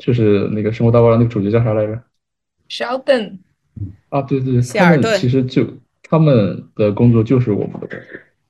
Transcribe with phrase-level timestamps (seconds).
[0.00, 2.00] 就是那个《生活大爆炸》那个主角叫啥来着
[2.70, 3.36] ？Sheldon，
[4.08, 5.66] 啊，对对对，希尔顿他们其实就
[6.02, 7.98] 他们的工作就是我们的工作，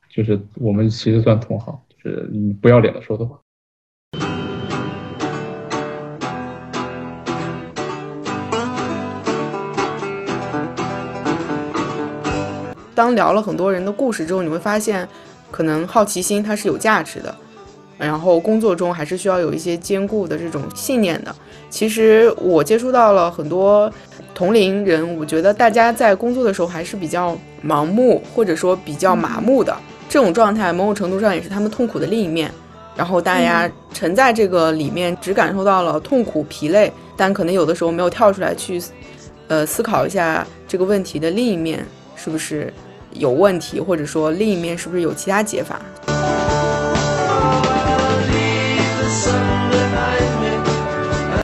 [0.08, 3.36] 就是我们其实算同行，就是你不要脸的说的话。
[12.94, 15.08] 当聊了很多人的故事之后，你会发现，
[15.50, 17.34] 可能好奇心它是有价值的，
[18.00, 21.34] 然后工作中还是需要有一些坚固的这种信念的。
[21.68, 23.92] 其实我接触到了很多
[24.34, 29.76] 同龄人，我觉得大家在工作的时候还是比较盲目，或者说比较麻木的。
[30.08, 32.50] 这种状态某种程度上也是他们痛苦的另一面。
[32.96, 38.82] 然后大家沉在这个里面，只感受到了痛苦、疲累，但可能有的时候没有跳出来去，
[39.48, 41.86] 呃，思考一下这个问题的另一面
[42.16, 42.72] 是不是
[43.12, 45.80] 有问题，或者说另一面是不是有其他解法。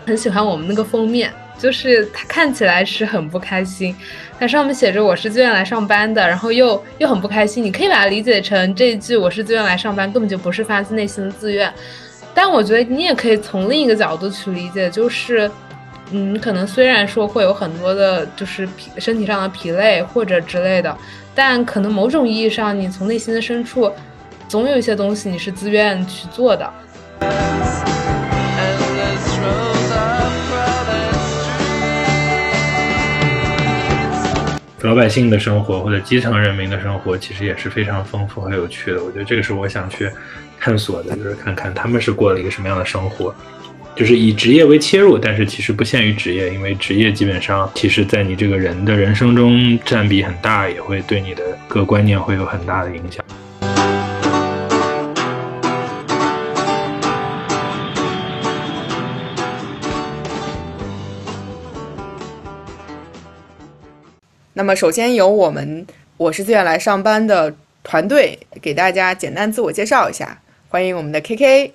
[0.06, 3.94] 很喜欢我们那个封面，就是它看起来是很不开心，
[4.38, 7.62] 它上面写着我是自愿来上班的，然后又又很不开心。
[7.62, 11.72] 你可以把它理解成这一句我是自愿来上班，根本就不是发自内心的自愿。
[12.32, 15.50] 但我觉得你也可以从另一个角度去理解，就是，
[16.12, 20.96] 嗯，可能虽然说会有很多的，就是疲身体上的疲累或者之类的，
[21.34, 23.90] 但可能某种意义上，你从内心的深处，
[24.46, 26.70] 总有一些东西你是自愿去做的。
[34.82, 39.02] 老百姓的生活或者基层人民的生活，其实也是非常丰富和有趣的。
[39.02, 40.08] 我觉得这个是我想去
[40.60, 43.34] 探索的，就是看看他们是过了一个什么样的生活。
[43.96, 53.24] 就是以职业为切入，但是其实不限于职业，因为职业基本上其实在你这个人的人生中占比很大，也会对你的各观念会有很大的影响。
[64.58, 70.40] 那么，首先由我们我是自愿来上班的团队给大家简单自我介绍一下，
[70.70, 71.72] 欢迎我们的 KK。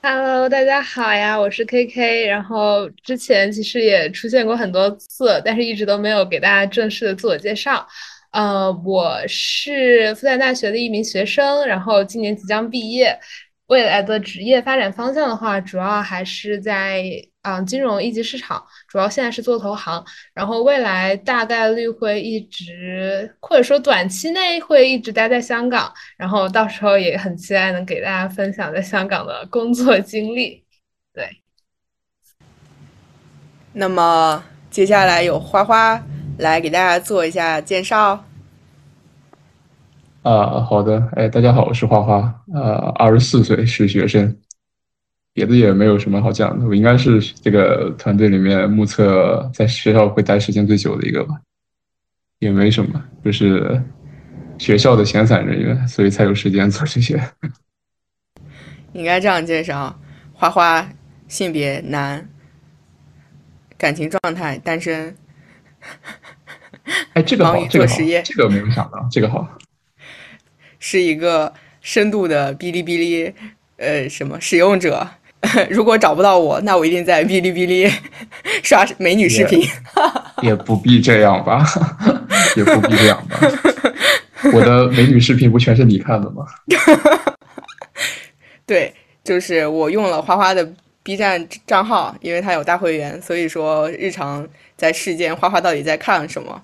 [0.00, 2.26] Hello，大家好呀，我是 KK。
[2.26, 7.86] 然后之前其实也出现过很多次，但是一直都没有给大家正式的自我介绍。
[8.30, 13.20] 呃，我是复旦大学的一名学生，然后今年即将毕业。
[13.66, 17.04] 未来的职业发展方向的话，主要还是在
[17.44, 30.64] 嗯、呃金融一级市场，主要现在是做投行，然后未来大概率会一直，或者说短期内会一直待在香港，然后到时候也很期待能给大家分享在香港的工作经历。
[31.12, 31.28] 对，
[33.72, 36.02] 那么接下来有花花
[36.38, 38.24] 来给大家做一下介绍。
[40.22, 44.34] 啊，好的，哎，大家好，我是花花，呃，二十四岁，是学生，
[45.34, 51.34] 别的也没有什么好讲的，我应该是这个团队里面目测在学校会待时间最久的一个吧，
[52.38, 53.82] 也没什么，就是
[54.58, 57.20] 学校的闲散人员，所以才有时间做这些。
[58.92, 59.98] 应该这样介绍：
[60.32, 60.88] 花花，
[61.26, 62.28] 性别男，
[63.76, 65.16] 感情状态单身，
[67.14, 69.58] 哎，这个好，这个好做实业，这个没有想到，这个好。
[70.78, 73.34] 是一个深度的哔哩哔哩
[73.78, 75.04] 呃什么使用者。
[75.70, 77.90] 如果找不到我，那我一定在哔哩哔哩
[78.62, 79.66] 刷美女视频。
[80.42, 81.64] 也不必这样吧，
[82.56, 83.38] 也不必这样吧。
[84.52, 86.44] 我的美女视频不全是你看的吗？
[88.66, 90.68] 对，就是我用了花花的
[91.02, 94.46] B 站账号，因为它有大会员，所以说日常
[94.76, 96.62] 在世间花花到底在看什么。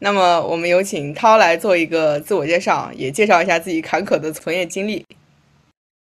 [0.00, 5.04] 那么我们有请涛来做一个自我介绍，也介绍一下自己坎坷的从业经历。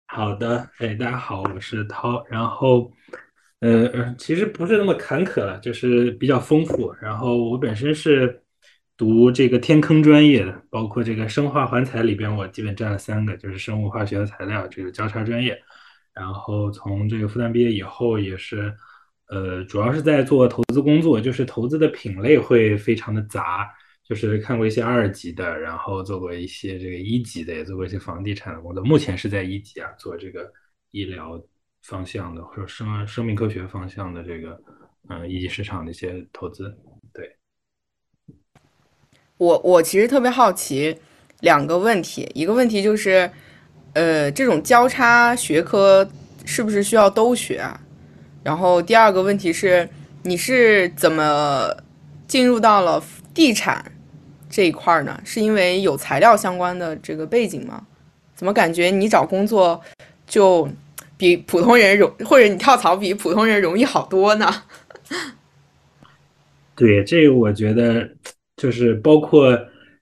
[0.07, 2.23] 好的，哎，大家好，我是涛。
[2.29, 2.91] 然后，
[3.61, 6.93] 呃，其实不是那么坎坷了，就是比较丰富。
[7.01, 8.43] 然后我本身是
[8.95, 15.59] 读这个天坑专业的，包括这个生化环材里边，我基本占了三个，就是生物化学和材料这个交叉专业。
[16.13, 18.71] 然后从这个复旦毕业以后，也是，
[19.29, 23.67] 呃，主要是在做投资工作，就是投资的品类会非常的杂。
[24.07, 28.83] 就是看过一些二级的，然后做过一些这个一级的，也做过一些房地产的工作。
[28.83, 30.51] 目前是在一级啊，做这个
[30.91, 31.41] 医疗
[31.83, 34.61] 方向的或者生生命科学方向的这个
[35.09, 36.73] 嗯、一级市场的一些投资。
[37.13, 37.35] 对，
[39.38, 40.97] 我我其实特别好奇
[41.41, 43.29] 两个问题，一个问题就是，
[43.94, 46.09] 呃，这种交叉学科
[46.45, 47.79] 是不是需要都学啊？
[48.44, 49.89] 然后第二个问题是，
[50.23, 51.69] 你是怎么
[52.27, 53.03] 进入到了
[53.33, 53.91] 地产
[54.53, 55.19] 这一块呢？
[55.25, 57.83] 是因为有材料相关的这个背景吗？
[58.35, 59.81] 怎么感觉你找工作
[60.27, 60.69] 就
[61.17, 64.47] 比普通人容，或者你跳槽比普通人容易好多呢。
[66.75, 68.07] 对，这个我觉得
[68.57, 69.59] 就是包括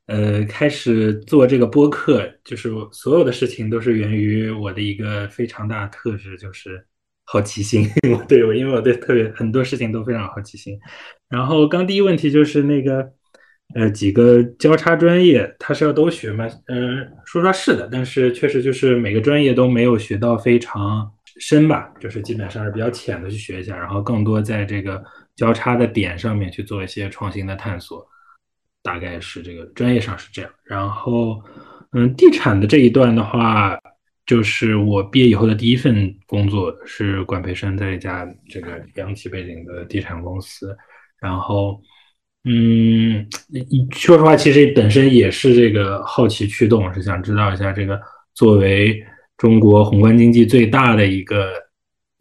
[0.07, 6.86] 呃，开始做这个播客，就是所有的事情都是源于我的一个非常大的特质，就是
[7.24, 7.89] 好奇心。
[8.27, 10.77] 对我，因为我对特别很多事情都非常好奇心。
[11.30, 13.13] 然后刚第一问题就是那个
[13.75, 16.47] 呃，几个交叉专业，他是要都学吗？
[16.68, 25.03] 嗯，说实话是的，但是确实就是每个专业都没有学到非常深吧，就是基本上是比较浅的去学一下，然后更多在这个。
[25.33, 28.06] 交叉的点上面去做一些创新的探索，
[28.83, 30.51] 大概是这个专业上是这样。
[30.63, 31.41] 然后，
[31.94, 33.79] 嗯，地产的这一段的话，
[34.25, 40.77] 就是我毕业以后的第一份工作是管培生在一家这个央企背景的地产公司。
[41.19, 41.81] 然后，
[42.44, 43.28] 嗯，
[43.92, 48.00] 说实话，其实本身也是这个好奇驱动，是想知道一下这个
[48.34, 49.04] 作为
[49.38, 51.52] 中国宏观经济最大的一个。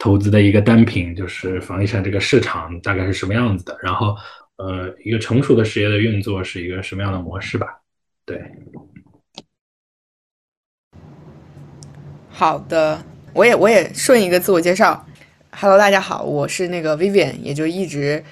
[0.03, 3.77] 投资的一个单品就是房地产这个市场大概是什么样子的？
[3.83, 4.17] 然后，
[4.57, 7.67] 呃，一个成熟的实业的运作是一个什么样的模式吧？
[8.25, 8.41] 对。
[12.31, 15.07] 好的，我也我也顺一个自我介绍。
[15.51, 18.25] Hello，大家好，我是那个 Vivian，也就一直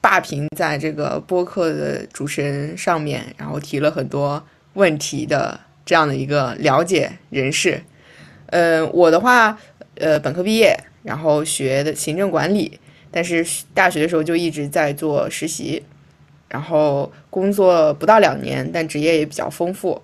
[0.00, 7.82] 霸屏在这个播客的主持人上面，然后提了很多问题的这样的一个了解人士。
[8.46, 9.58] 嗯，我的话，
[9.96, 10.78] 呃，本科毕业。
[11.04, 12.78] 然后学的行政管理，
[13.10, 15.82] 但是大学的时候就一直在做实习，
[16.48, 20.02] 然后工作不到两年，但职业也比较丰富，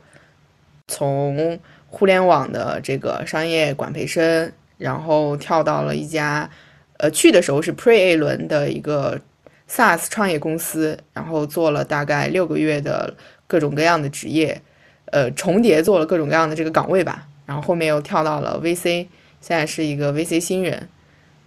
[0.89, 1.59] 从
[1.89, 6.49] 互联网的这个商业管培生，然后跳到了一家，
[6.97, 9.21] 呃，去的时候是 Pre A 轮的一个
[9.69, 13.15] SaaS 创业公司，然后做了大概六个月的
[13.47, 14.61] 各种各样的职业，
[15.07, 19.07] 呃，重叠做了各种各样的这个岗位吧，然后后面又跳到了 VC，
[19.41, 20.89] 现在是一个 VC 新人。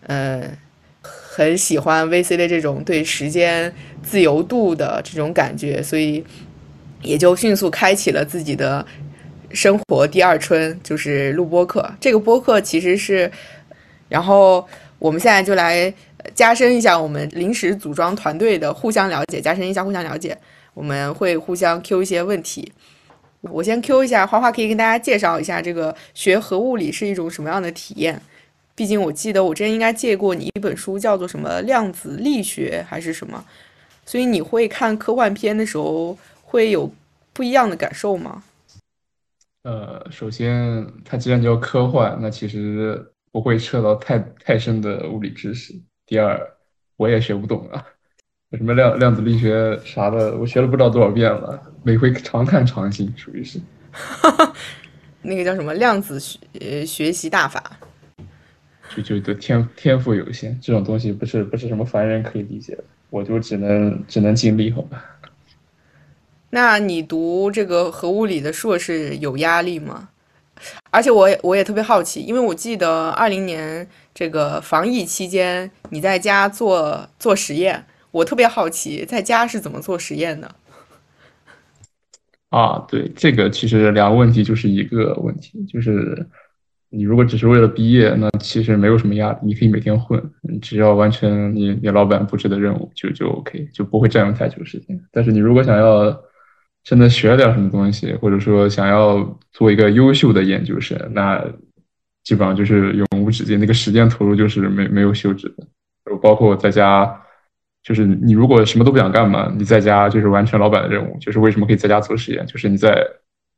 [0.07, 0.57] 嗯，
[1.01, 6.23] 很喜欢 VC 的这种对时间自由度的这种感觉，所以
[7.01, 8.85] 也就迅速开启了自己的
[9.51, 11.93] 生活第二春，就是录播课。
[11.99, 13.29] 这个播客其实是，
[14.07, 14.65] 然后
[14.99, 15.93] 我们现在就来
[16.33, 20.37] 加深一下我们临时组装团队的互相了解，加深一下互相了解。
[20.73, 22.71] 我们会互相 Q 一些问题。
[23.41, 28.21] 我先 Q 一下花花，可以跟大家介绍一下这个学核物理是一种什么样的体验。
[28.75, 33.43] 毕竟我记得我之前应该借过你一本书，叫做什么量子力学还是什么，
[34.05, 36.91] 所以你会看科幻片的时候会有
[37.33, 38.43] 不一样的感受吗？
[39.63, 45.73] 呃，首先它既然叫科幻，那其实不会涉到太太深的物理知识。
[46.07, 46.39] 第二，
[46.95, 47.85] 我也学不懂啊，
[48.53, 53.59] 什么量量子力学啥的，我学了不知道多少遍了，每回常看常新，属于是。
[55.21, 57.77] 那个叫什么量子学呃学习大法。
[58.95, 65.03] 就就就天天赋有限，这种东西不是不是什么凡人可以理解的，我就只能只能尽力，好吧。
[66.49, 70.07] 那你读这个核物理的硕士有压力吗？
[70.91, 80.49] 而且我也我也特别好奇，因为我记得二零年这个防疫期间你在家做做实验，我特别好奇在家是怎么做实验的。
[82.49, 86.25] 啊，对，这个其实两个问题就是一个问题，就是。
[86.89, 94.97] 你如果只是为了毕业，那其实没有什么压力，你可以每天混，你只要完成你你老板布置的任务就就 OK，就不会占用太久时间。
[95.11, 96.17] 但是你如果想要
[96.87, 101.43] 真的学点什么东西，或者说想要做一个优秀的研究生，那
[102.23, 105.67] 基本上就是永无止境，那个时间投入就是没没有休止的。
[106.21, 107.21] 包括在家，
[107.83, 113.05] 就是你如果什么都不想干嘛，你在家就是完成老板的任务，就是为什么可以在家做实验，就是你在。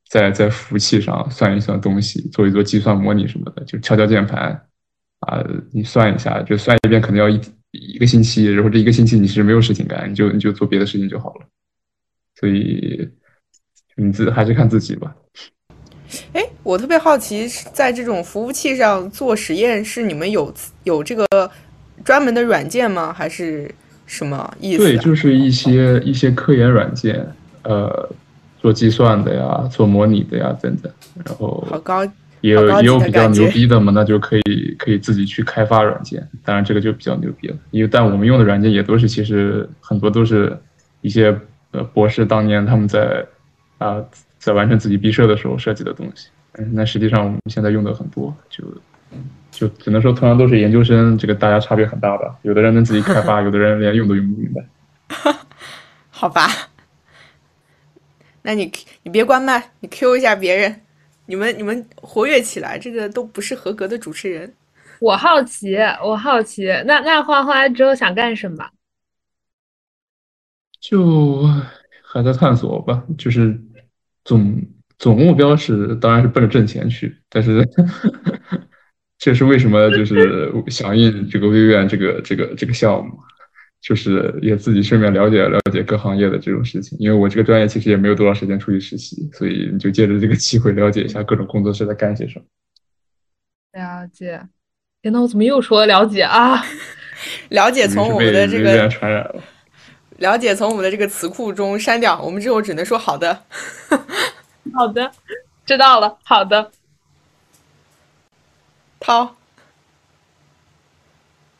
[0.09, 4.59] 在在服务器上算一算东西，做一做计算模拟什么的，就敲敲键盘，
[5.19, 11.45] 啊，你算一下，就算一遍可能要一一个星期，然后这一个星期你是没有事情干，你就你就做别的事情就好了。
[12.39, 13.07] 所以
[13.99, 15.13] 你自还是看自己吧。
[16.33, 20.53] 哎，我特别好奇，在这种服务器上做实验，是你们有
[20.83, 21.27] 有这个
[22.03, 23.13] 专门的软件吗？
[23.13, 23.69] 还是
[24.05, 24.83] 什么意思？
[24.83, 27.27] 对，就是一些一些科研软件，
[27.63, 28.09] 呃。
[28.61, 30.91] 做计算的呀，做模拟的呀，等等，
[31.23, 32.03] 然后好高，
[32.41, 36.21] 也有也有比较牛逼的嘛，那就可以可以自己去开发软件。
[36.43, 40.59] 当然这个就比较牛逼了，因为但我们用的软件也都是其实很多都是
[40.99, 41.33] 一些
[41.71, 43.25] 呃博士当年他们在
[43.79, 44.05] 啊
[44.37, 46.29] 在完成自己毕设的时候设计的东西。
[46.53, 48.63] 嗯，那实际上我们现在用的很多，就
[49.51, 52.37] 就只能说同样都是研究生，这个大家差别很大吧。
[52.43, 54.63] 有的人能自己开发，有的人连用都用不明白。
[56.09, 56.47] 好吧。
[58.41, 58.71] 那你
[59.03, 60.81] 你别关麦，你 Q 一下别人，
[61.25, 64.53] 你们你们活跃起来，这个都不是合格的主持人。
[64.99, 68.67] 我好奇，我好奇，那那花花之后想干什么？
[70.81, 71.43] 就
[72.01, 73.59] 还在探索吧，就是
[74.29, 74.63] 总
[74.99, 77.67] 总目标是，当然是奔着挣钱去，但是
[79.17, 83.17] 这是为什么就是响应这个微院这个这个这个项目，
[83.81, 92.45] 就是也自己顺便了解了解各行业的这种事情，因为我这个专业其实也没有多少时间出去实习，所以你就借着这个机会了解一下各种工作室在干些什么。
[93.73, 94.39] 了解，
[95.01, 96.63] 天呐，我怎么又说了解啊？
[97.49, 99.41] 了解从我们的这个传染了。
[100.19, 103.43] 了解从我们的这个词库中删掉，我们之后只能说好的。
[104.73, 105.09] 好的，
[105.65, 106.17] 知道了。
[106.23, 106.71] 好的，
[108.99, 109.35] 涛。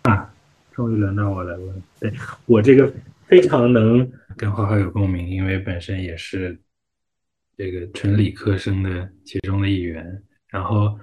[0.04, 0.30] 啊，
[0.74, 1.84] 终于轮到我来问。
[2.00, 2.14] 对
[2.46, 2.92] 我这个
[3.28, 6.60] 非常能跟花花有共鸣，因为本身也是
[7.58, 10.22] 这个纯理科生的其中的一员。
[10.50, 11.00] 然后，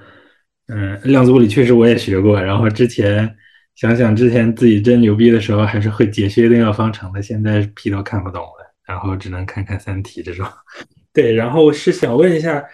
[0.69, 2.41] 嗯，量子物理确实我也学过。
[2.41, 3.37] 然后之前。
[3.77, 10.47] 想想之前自己真牛逼的时候，还是会解薛定谔方程的，现在屁都看不懂了，然后只能看看《三体》这种。
[11.13, 12.65] 对，然后是想问一下，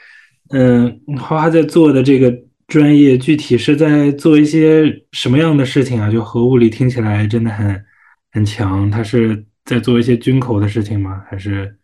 [0.50, 2.32] 嗯，花花在做的这个
[2.68, 6.10] 专业，具体是在做一些什么样的事情啊？
[6.10, 7.84] 就核物理听起来真的很
[8.32, 11.24] 很强，他是在做一些军口的事情吗？
[11.28, 11.76] 还是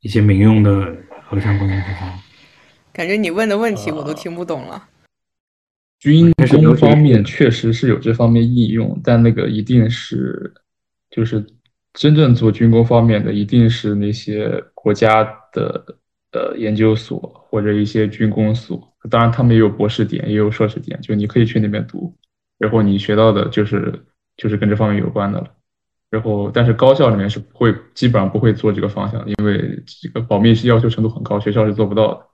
[0.00, 0.92] 一些民用的
[1.24, 2.12] 核相关的地方？
[2.92, 4.88] 感觉你问的问题我都听不懂了。
[6.04, 6.30] 军
[6.62, 10.52] 工方面确实是有这方面应用，但那个一定是，
[11.08, 11.42] 就是
[11.94, 15.82] 真正做军工方面的，一定是那些国家的
[16.32, 17.18] 呃研究所
[17.48, 18.78] 或者一些军工所。
[19.08, 22.14] 当然，他们也有博士点，也有硕士点，就你可以去那边读，
[22.58, 24.04] 然后你学到的就是
[24.36, 25.50] 就是跟这方面有关的了。
[26.10, 32.26] 然后，但是高校里面是不会，基本上不会做这个方向，因为这个保密要求程度很高，学校是做不到的。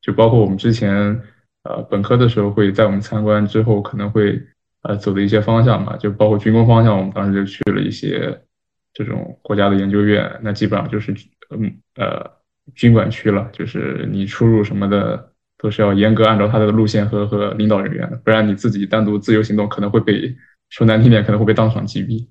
[0.00, 1.20] 就包括我们之前。
[1.64, 4.42] 呃，本科的时候会在我们参观之后可能会
[4.82, 8.42] 呃走的一些方向嘛，就包括军工方向，我们当时就去了一些
[8.92, 11.14] 这种国家的研究院，那基本上就是
[11.50, 12.28] 嗯呃
[12.74, 20.36] 军管区了，就是你出入什么的都是要严格按照他的路线和和领导人员的，不然你自己单独自由行动可能会被
[20.68, 22.26] 说难听点可能会被当场击毙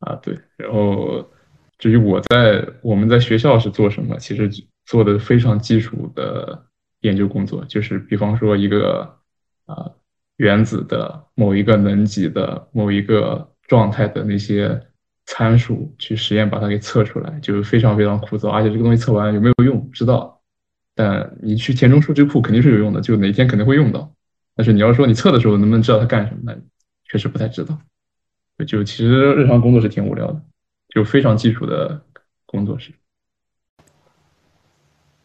[0.00, 0.16] 啊。
[0.16, 1.30] 对，然后
[1.78, 4.50] 至于我在我们在学校是做什么，其实
[4.84, 6.64] 做的非常基础的。
[7.00, 9.18] 研究工作就是，比方说一个
[9.66, 9.90] 啊
[10.36, 14.80] 原子的某一个能级的某一个状态的那些
[15.26, 20.40] 参数去实验，把它给测出来，就非常非常枯燥，而且这个东西测完有没有用不知道。
[20.94, 24.12] 但你去填充数据库肯定是有用的，就哪天肯定会用到。
[24.56, 26.58] 但是你要说你测的时候能不能知道它干什么，那
[27.04, 27.78] 确实不太知道。
[28.66, 30.42] 就其实日常工作是挺无聊的，
[30.88, 32.02] 就非常基础的
[32.46, 32.90] 工作是。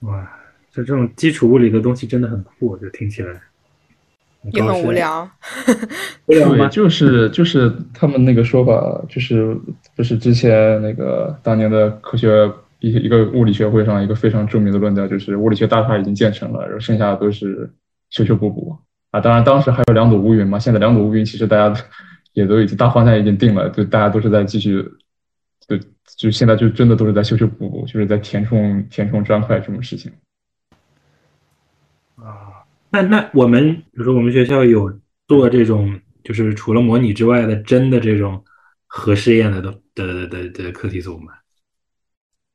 [0.02, 0.43] 哇。
[0.74, 3.40] 就这种基础物理的东西真的很酷，就听起来
[4.52, 5.30] 也很无聊。
[6.26, 9.56] 对，就是就是他们那个说法，就是
[9.96, 17.70] 就是之前那个当年的科学一一个物理学会上一个非常著名的论调，就是物理学大厦已经建成了，然后剩下的都是
[18.10, 18.76] 修修补补
[19.12, 19.22] 啊。
[19.22, 21.82] 当然当时还有两朵乌云嘛，现在两朵乌云其实大家
[22.34, 24.84] 也都已经大方向已经定了，就大家都是在继续，
[25.68, 25.78] 就
[26.18, 30.12] 就现在就真的都是在修修补补，就是在填充填充砖块这种事情。
[32.94, 38.46] 那那我们比如说我们学校有做这种，就是除了模拟之外的真的这种
[38.86, 41.34] 核试验的的的的的课题组吗？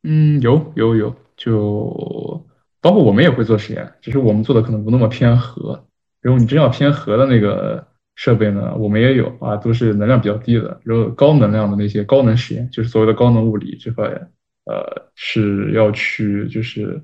[0.04, 2.46] 嗯，有有有，就
[2.80, 5.84] 包括我们也会做实验，只是我们做的可能不那么偏核。
[6.22, 10.80] 如果你真要偏核的那个设备呢，我们也有啊，都是能量比较低的。
[10.84, 14.04] 然后高能量的那些高能实验，就是所谓的高能物理这块，
[14.66, 17.02] 呃，是要去就是。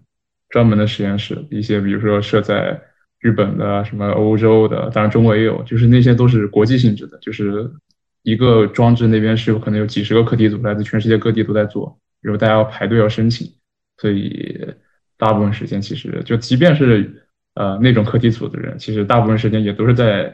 [0.51, 2.81] 专门的实验室，一些比如说设在
[3.25, 7.71] 日本的、什么欧洲的，当然中国也有，就是那些都是国际性质的，就是
[8.23, 13.51] 一个装置那边是有可能有几十个课题组来自全世界各地都在做，然后大家要排队要申请，
[13.97, 14.75] 所以
[15.17, 20.25] 大部分时间其实就即便是呃那种课题组的人，其实大部分时间也都是在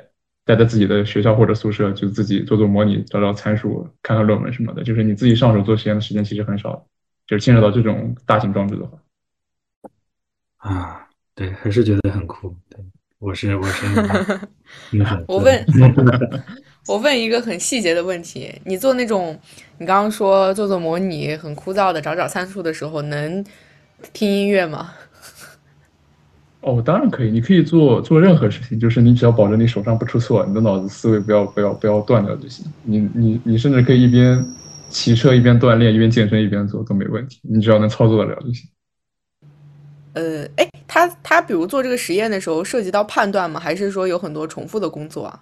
[0.44, 6.84] 待在自己的学校或者宿舍，就自己做做模拟、找找参数、看看论文什么的，就是你自己上手做实验的时间其实很少，
[7.28, 8.98] 就是牵扯到这种大型装置的话。
[10.56, 11.08] 啊，
[11.40, 12.54] 对，还是觉得很酷。
[12.68, 12.78] 对，
[13.18, 13.86] 我是我是，
[15.26, 15.64] 我问，
[16.86, 19.40] 我问一个很细节的问题：你做那种，
[19.78, 23.42] 你刚刚说做做模拟很枯燥的，找找参数的时候，能
[24.12, 24.92] 听音乐吗？
[26.60, 32.66] 哦，当然可以，你可以做做任何事情，就是你只要保证你手上不出错，你的脑子思维不要不要不要断掉就行。
[32.82, 34.44] 你你你甚至可以一边
[34.90, 38.68] 骑车一边锻炼，一边健身一边做都没问题，你只要能操作得了就行。
[40.12, 43.60] 呃，哎，他他比如做这个实验的时候，涉及到判断吗？
[43.60, 45.40] 还是说有很多重复的工作啊？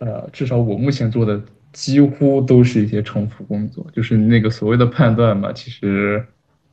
[0.00, 1.40] 呃，至少我目前做的
[1.72, 6.22] 几乎都是一些重复工作，就是那个所谓的判断嘛，其实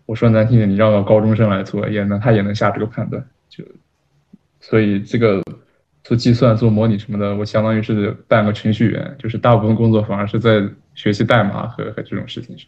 [0.06, 3.64] 我说难听点，你让个高中生来做，也能他也能下这个判断，就
[4.60, 5.42] 所以这个
[6.04, 12.68] 做计算、做模拟什么的，我相当于是半个程序员，就是大部分工作反而是在学习代码和和这种事情上。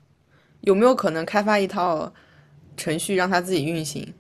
[0.62, 2.14] 有没有可能开发一套
[2.76, 4.14] 程序让它自己运行？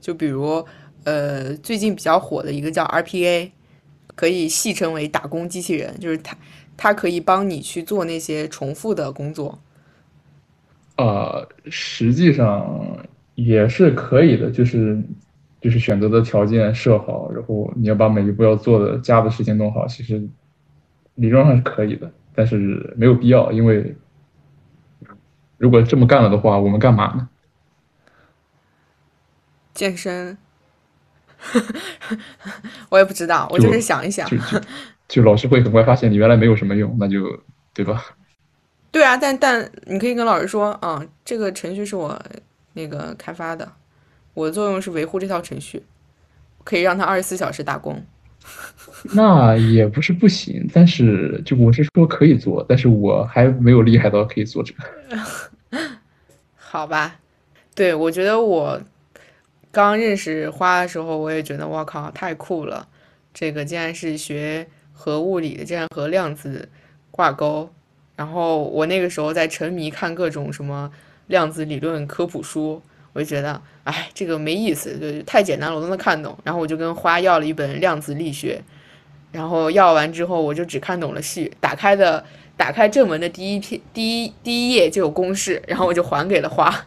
[0.00, 0.64] 就比如，
[1.04, 3.50] 呃，最近比较火的一个叫 RPA，
[4.14, 6.36] 可以戏称为打工机器人，就是它，
[6.76, 9.58] 它可以帮你去做那些重复的工作。
[10.96, 12.98] 呃，实际上
[13.34, 15.00] 也是可以的，就是
[15.60, 20.20] 就是选择的条件设好，然后你要把每一步要做的加的事情弄好，其实
[21.16, 23.94] 理论上是可以的，但是没有必要，因为
[25.56, 27.28] 如果这么干了的话，我们干嘛呢？
[29.78, 30.36] 健身，
[32.90, 34.60] 我也不知道，我就是想一想，就就
[35.06, 37.40] 就老师会很快发现你原来没有什么用，那就
[37.72, 38.04] 对吧？
[38.90, 42.20] 对啊，但但你可以跟老师说，啊，这个程序是我
[42.72, 43.70] 那个开发的，
[44.34, 45.84] 我的作用是维护这套程序，
[46.64, 48.04] 可以让他二十四小时打工。
[49.14, 54.82] 那也不是不行，但是就我是说可以做，但是我还没有厉害到可以做这个。
[56.56, 57.20] 好吧，
[57.76, 58.80] 对我觉得我
[59.70, 62.88] 刚认识花的时候，我也觉得我靠太酷了，
[63.34, 66.68] 这个竟然是学核物理的，竟然和量子
[67.10, 67.68] 挂钩。
[68.16, 70.90] 然后我那个时候在沉迷看各种什么
[71.28, 72.82] 量子理论科普书，
[73.12, 76.36] 我就觉得，哎，这个没意思，就太简单了，我都能看懂。
[76.42, 78.60] 然后我就跟花要了一本量子力学，
[79.30, 82.24] 然后要完之后，我就只看懂了序，打开的
[82.56, 86.86] 打开正文的第一篇第一第一页就有公式，然后我就还给了花。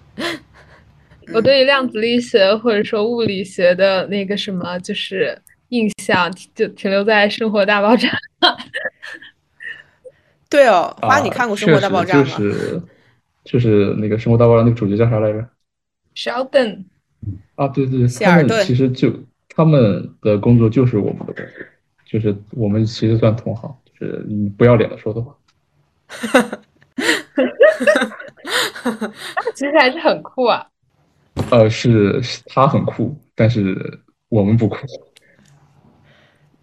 [1.33, 5.37] 我对于量子力学或者说物理学的那个什么，就是
[5.69, 8.09] 印象就停留在《生活大爆炸
[10.49, 12.23] 》。对哦，花，你看过《生活大爆炸》吗？
[12.37, 12.81] 就是
[13.45, 15.47] 就是那个《生活大爆炸》那个主角叫啥来着
[16.15, 16.83] ？Sheldon。
[17.55, 19.13] 啊，对对对，他们其实就
[19.47, 21.45] 他们的工作就是我们的工作，
[22.05, 25.37] 就是我们其实算同行，就是你不要脸的说的话。
[26.07, 26.41] 哈哈
[28.81, 29.13] 哈哈哈！
[29.55, 30.67] 其实还是很酷啊。
[31.49, 34.77] 呃，是他很酷，但是我们不酷。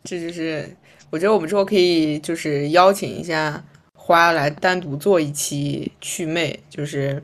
[0.05, 0.69] 这就是
[1.11, 3.65] 我觉得我们之后可以就是邀请一下。
[3.93, 7.23] 花来单独做一期祛魅，就是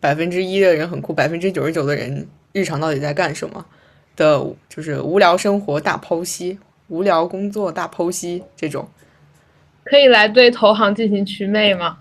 [0.00, 3.62] 百分之一的人很酷，百分之九十九的人日常到底在干什么
[4.16, 8.88] 的，就是无聊生活大剖析，无聊工作大剖析这种，
[9.84, 11.98] 可以来对投行进行祛魅吗？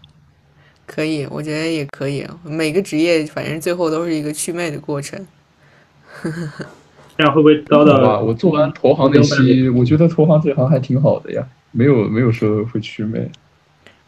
[0.94, 2.28] 可以，我觉得也可以。
[2.44, 5.26] 每个职业反正最后都是一个祛魅的过程。
[7.18, 8.20] 这样会不会遭到？
[8.20, 13.30] 我做完投行那期，我觉得投行这行还挺好的呀，没有没有说会祛魅。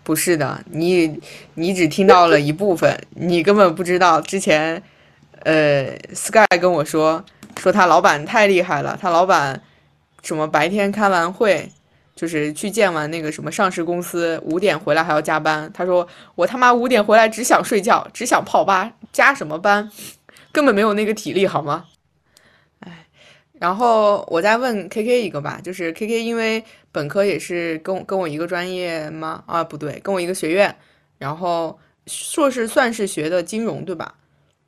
[0.04, 1.18] 不是的，你
[1.54, 4.84] 你只听到了一部分，你根本不知道之前，
[5.44, 7.24] 呃，Sky 跟我说
[7.62, 9.62] 说他老板太厉害了，他老板
[10.22, 11.70] 什么白天开完会，
[12.16, 15.70] 就是去见完那个什么上市公司，五点回来还要加班。
[15.74, 19.90] 他说我他妈五点回来只想睡觉，只想泡吧，加什么班，
[20.52, 21.86] 根本没有那个体力好吗？
[22.80, 23.06] 哎
[23.60, 29.44] 然后我再问 K K 一个吧，就是 K K 因为本科也是跟我跟我一个专业吗？
[29.48, 30.76] 啊，不对，跟我一个学院。
[31.18, 34.16] 然后硕士算是学的金融对吧？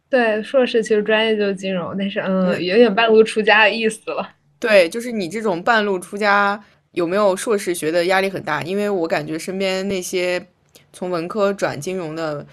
[0.09, 4.29] 对，硕士其实专业就是金融，但是嗯，有点半路出家的意思了。
[4.59, 6.63] 对，就是你这种半路出家，
[6.95, 8.63] 有没有硕士学的压力很大？
[8.63, 10.47] 因为我感觉身边那些
[10.91, 12.43] 从文科转金融的。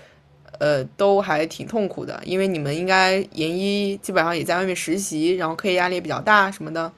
[0.59, 6.93] 呃，都还挺痛苦的，因为你们应该研一基本上也在外面实习，然后课业压力也比较大什么的，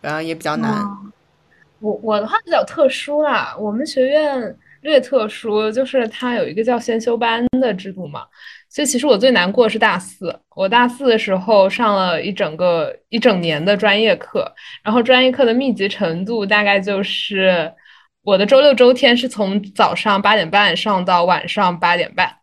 [0.00, 0.80] 然后也比较难。
[1.80, 8.22] 我我的话比较特殊啦，我们学院略特殊，就是它有一个叫先修班的制度嘛。
[8.68, 14.50] 所以其实我最难过是大四，我大四的时候上了一整个一整年的专业课，
[14.82, 17.70] 然后专业课的密集程度大概就是
[18.22, 22.34] 我的周六周天是从早上八点半上到晚上八点半。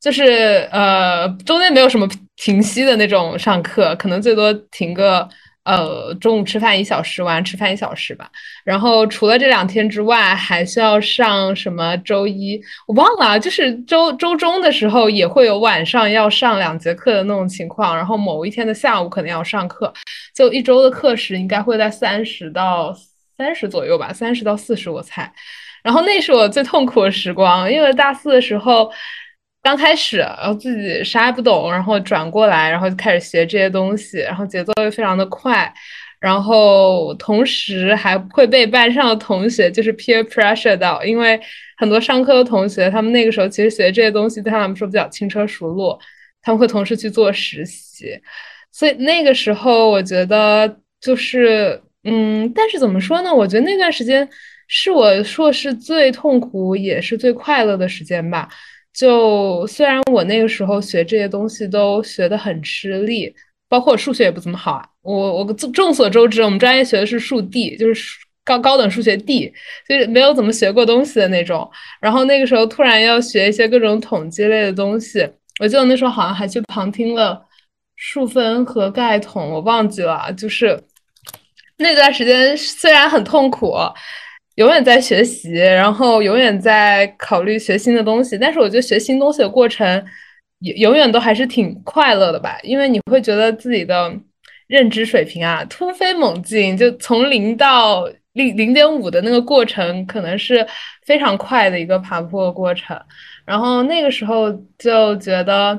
[0.00, 5.26] 就是呃，中间没有什么停息的那种上课，可能最多停个
[5.64, 8.30] 呃中午吃饭一小时，晚上吃饭一小时吧。
[8.64, 17.96] 然后除了这两天之外，还需要上什么周一我忘了，就是周周中的时候也会有晚上要上两节课的那种情况。
[17.96, 19.92] 然后某一天的下午可能要上课，
[20.34, 22.94] 就一周的课时应该会在三十到
[23.36, 25.32] 三十左右吧，三十到四十我猜。
[25.82, 28.90] 然后那是我最痛苦的时光，因为大四的时候。
[29.64, 35.72] 刚开始，然后自己啥也不懂，然后转过来，然后就开始学这些东西，然后节奏又非常的快，
[36.20, 41.40] 然后同时还会被班上的同学就是 peer pressure 到，因为
[41.78, 45.98] 很多上课的同学，他们那个时候其实学这些东西对他们说比较轻车熟路，
[46.42, 48.20] 他们会同时去做实习，
[48.70, 53.34] 所以那个时候我觉得就是，嗯，但是怎么说呢？
[53.34, 54.28] 我觉得那段时间
[54.68, 58.46] 是我硕士最痛苦也是最快乐的时间吧。
[58.94, 63.34] 就虽然我那个时候学这些东西都学得很吃力，
[63.68, 64.88] 包括数学也不怎么好啊。
[65.02, 69.52] 我我众所周知，我们专业学的是数 D，就是高高等数学 D，
[69.88, 71.68] 就是没有怎么学过东西的那种。
[72.00, 75.28] 然后那个时候突然要学一些各种统计类的东西，
[75.60, 77.44] 我记得那时候好像还去旁听了
[77.96, 80.32] 数分和概统，我忘记了。
[80.36, 80.80] 就是
[81.78, 83.74] 那段时间虽然很痛苦。
[84.56, 88.38] 永远在学习，然后永远在考虑学新的东西。
[88.38, 90.04] 但是我觉得学新东西的过程，
[90.60, 94.14] 永永远都还是挺快乐的吧，因为你会觉得自己的
[94.68, 100.64] 认知水平啊突飞猛进，就从零到零零点五的那个过程，可能是
[101.04, 102.98] 非常快的一个爬坡过程。
[103.44, 105.78] 然后那个时候就觉得，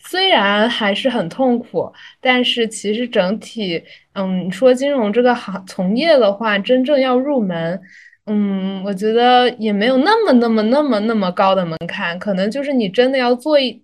[0.00, 3.82] 虽然还是很痛苦，但是其实整体，
[4.14, 7.80] 嗯，说金融这个行从业的话，真正要入门。
[8.28, 13.80] 嗯，我觉得也没有那么、那么、那么、那么高的门槛，可能就是你真的要做一，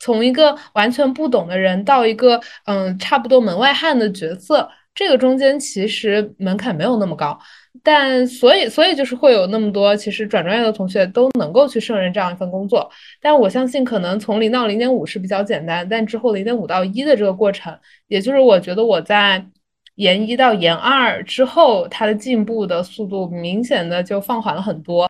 [0.00, 7.38] 从一个完全不懂的人到一个嗯差不多门外汉的角色，这个中间其实门槛没有那么高，
[7.84, 17.72] 但所以所以就是会有那么多其实转专业的同学都能够去胜任这样一份工作，但我相信可能从零到零点五是比较简单，但之后零点五到一的这个过程，
[18.08, 19.46] 也就是我觉得我在。
[19.96, 25.06] 研一到研二之后，他的进步的速度明显的就放缓了很多。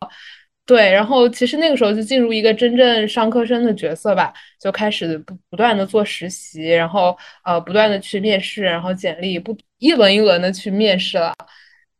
[0.65, 11.33] 对，然后其实那个时候就进入一个真正商科生的角色吧，就开始不不断的做实习，然后呃不断的去面试，然后简历不一轮一轮的去面试了，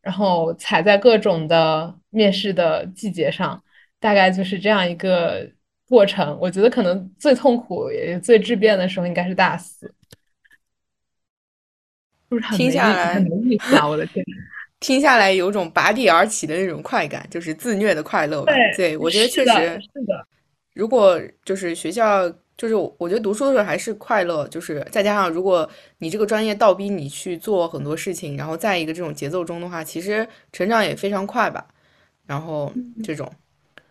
[0.02, 3.62] 然后踩在各种的面试的季节上，
[4.00, 5.48] 大概就是这样一个
[5.88, 6.36] 过程。
[6.42, 9.94] 我觉得可能最痛苦也最质变的时候应该是大四。
[12.56, 13.88] 听下来很没意思啊！
[13.88, 14.24] 我的天，
[14.80, 18.54] 听下来有种拔地而起的那种快感，就是自虐的快乐吧？
[18.76, 20.26] 对，我觉得确实是的。
[20.74, 31.66] 如果就是学校，就是我觉得读书的时候还是快乐，就是再加上如果你这个专业倒逼你去做很多事情，然后在一个这种节奏中的话，其实成长也非常快吧。
[32.28, 33.32] 然后这种，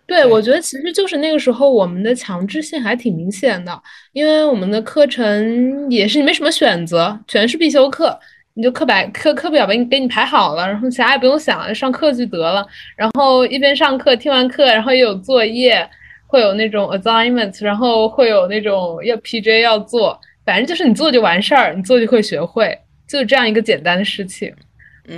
[0.07, 8.19] 对我觉得其实就是那个时候我们的强制性还挺明显的，因为我们的课程也是没什么选择，全是必修课。
[8.57, 12.65] 你就课表课课表给你给你排好了，然后啥也不用想，上课就得了。
[12.97, 15.85] 然后一边上课，听完课，然后又有作业，
[16.29, 24.55] 会有那种 assignment，然后会有那种要 PJ 要做，反正就是你做就完事儿，你做就会学会，就是这样一个简单的事情。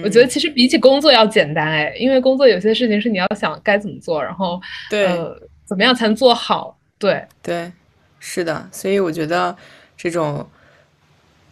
[0.03, 6.79] 我觉得其实比起工作要简单哎，因为工作有些事情是你要想该怎么做，然后呃怎么样才能做好。
[6.99, 7.71] 对对，
[8.19, 9.57] 是的，所以我觉得
[9.97, 10.47] 这种。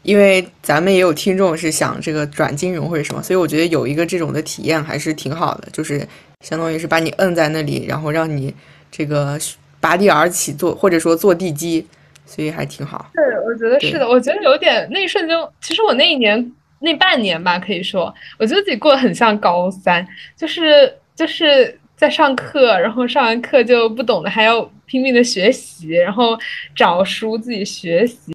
[0.03, 6.07] 因为咱们也有听众是想这个转金融或者什么，所以我觉得有一个这种的体验还是挺好的，就是
[6.42, 8.55] 相当于是把你摁在那里，然后让你
[8.90, 9.38] 这个
[9.81, 11.87] 拔地而起坐，或者说坐地基，
[12.27, 13.11] 所以还挺好。
[13.14, 14.07] 对，我觉得是的。
[14.07, 16.53] 我觉得有点那一瞬间，其实我那一年
[16.85, 21.81] 那半年吧，可以说，我觉得自己过得很像高三，就是就是。
[21.97, 26.37] 在上课，然后上完课就不懂的还要拼命的学习，然后
[26.75, 28.33] 找书自己学习，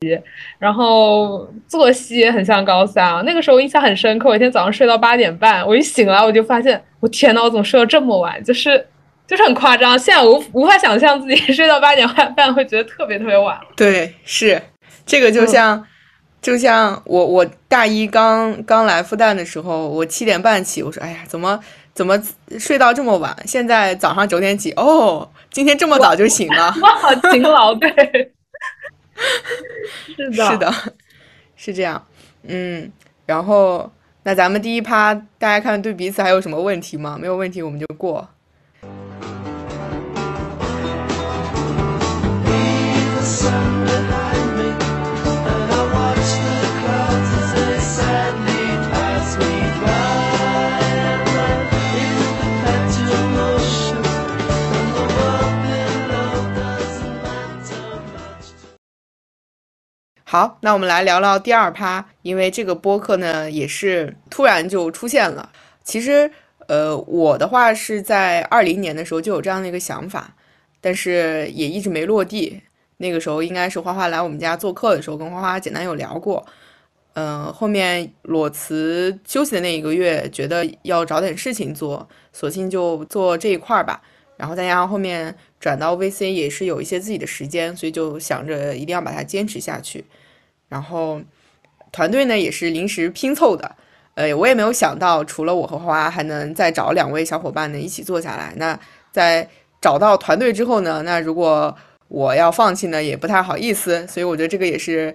[0.57, 3.21] 然后作息也很像高三啊。
[3.25, 8.41] 那个时候印象很深刻，我一天早上睡到八点半，我一醒来我就发现，我天呐，我怎么睡到这么晚？
[8.45, 8.83] 就是
[9.27, 13.59] 就是很夸张，现在无无法想象自己 睡到八点半会觉得特别特别晚。
[13.75, 14.59] 对，是
[15.05, 15.85] 这个就像
[16.41, 21.59] 就像我我大一刚刚来复旦的时候，我七点半起，我说哎呀，怎么？
[21.91, 22.17] 怎么
[22.57, 23.35] 睡到这么晚？
[23.45, 28.31] 现在早上九点起哦，今天这么早就醒了，哇， 好勤劳，对，
[30.15, 30.73] 是的，是的，
[31.57, 32.01] 是这样，
[32.43, 32.89] 嗯，
[33.25, 33.91] 然后
[34.23, 37.17] 那咱们第一趴，大家看对彼此还有什么问题吗？
[37.19, 38.29] 没有问题，我们就过。
[60.31, 65.49] 好，那我们来聊聊第二趴，因为这个播客呢也是突然就出现了。
[65.83, 66.29] 其实，
[66.67, 70.35] 呃，我的话是在二零年的时候就有这样的一个想法，
[70.79, 72.61] 但是也一直没落地。
[72.97, 76.45] 那个时候应该是花花来我们家做客的时候，跟花花简单有聊过。
[77.21, 84.01] 嗯，后面裸辞休息的那一个月，觉得要找点事情做，索性就做这一块儿吧。
[84.37, 90.05] 然后再加上后面转到 VC 也是有一些自己的时间，所以就想着一定要把它坚持下去。
[90.69, 91.19] 然后
[91.91, 93.75] 团队呢也是临时拼凑的，
[94.13, 98.53] 呃，我也没有想到除了我和花还能再找两位小伙伴呢一起做下来。
[98.55, 98.79] 那
[99.11, 99.49] 在
[99.81, 101.75] 找到团队之后呢，那如果
[102.07, 104.07] 我要放弃呢，也不太好意思。
[104.07, 105.13] 所以我觉得这个也是。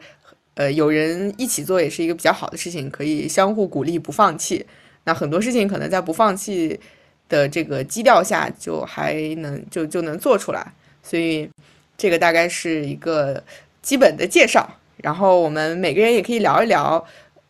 [0.55, 4.64] 呃，有人一起做也是一个比较好的事情，可以相互鼓励，不放弃。
[5.05, 6.79] 那很多事情可能在不放弃
[7.29, 10.73] 的这个基调下，就还能就就能做出来。
[11.03, 11.51] 所以
[11.97, 13.43] 这个大概是一个
[13.83, 14.69] 基本的介绍。
[14.99, 17.05] 然后我们每个人也可以聊一聊，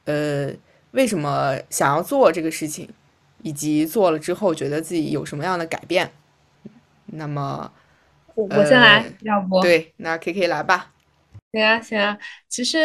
[0.07, 0.51] 呃，
[0.93, 2.89] 为什么想要做这个事情，
[3.43, 6.11] 以及做了之后觉得自己有什么样的改变。
[7.07, 7.71] 那么
[8.35, 10.94] 我我先来，要不对，那 K K 来吧。
[11.55, 12.19] 行啊，行啊。
[12.49, 12.79] 其实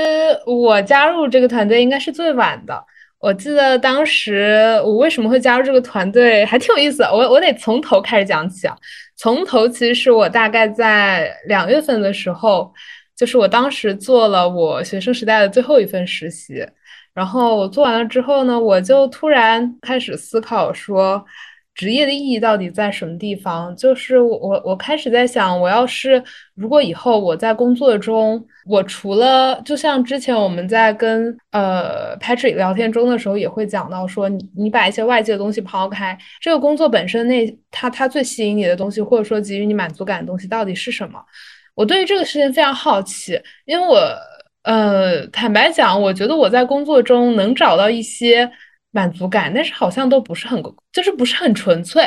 [0.45, 2.85] 我加入这个团队应该是最晚的。
[3.19, 7.03] 我记得当时我为什么会加入这个团队，还挺有意思。
[7.03, 8.75] 我我得从头开始讲起啊。
[9.17, 12.71] 从头其实是我大概在两月份的时候，
[13.17, 16.65] 就是我当时做了我学生时代的最后一份实习。
[17.13, 21.25] 然后我做完了之后呢，我就突然开始思考说。
[21.75, 23.73] 职业的意义到底在什么地方？
[23.77, 26.21] 就是我，我开始在想，我要是
[26.53, 41.17] 如果以后我在工作中，我除了就像之前我们在跟呃 Patrick 聊天中的时候，也会讲到说，你你把一些外界的东西抛开，这个工作本身那它它最吸引你的东西，或者说给予你满足感的东西到底是什么？
[41.75, 43.97] 我对于这个事情非常好奇，因为我
[44.63, 48.51] 呃坦白讲，我觉得我在工作中能找到一些。
[48.91, 50.59] 满足感，但是好像都不是很，
[50.91, 52.03] 就是不是很纯粹，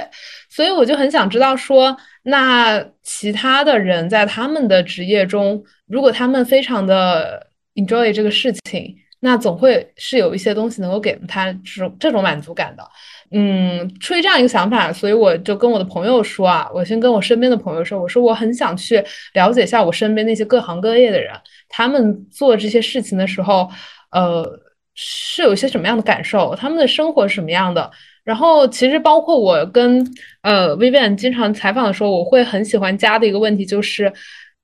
[0.51, 12.83] 所以我就很想知道说，那其他的人在他们的职业中，如果他们非常的 enjoy 这个事情，那总会是有一些东西能够给他这种这种满足感的。
[13.31, 19.03] 嗯，出于这样一个想法，所以我就跟我的朋友说啊，我先跟我身边的朋友说，我说我很想去
[19.35, 21.33] 了解一下我身边那些各行各业的人，
[21.68, 23.71] 他们做这些事情的时候，
[24.11, 24.45] 呃。
[24.94, 26.55] 是有些什么样的感受？
[26.55, 27.90] 他们的生活是什么样的？
[28.24, 30.07] 然后，其实包括我跟
[30.42, 34.12] 呃 Vivian 经常采访的时候，我会很喜欢加的一个问题就是：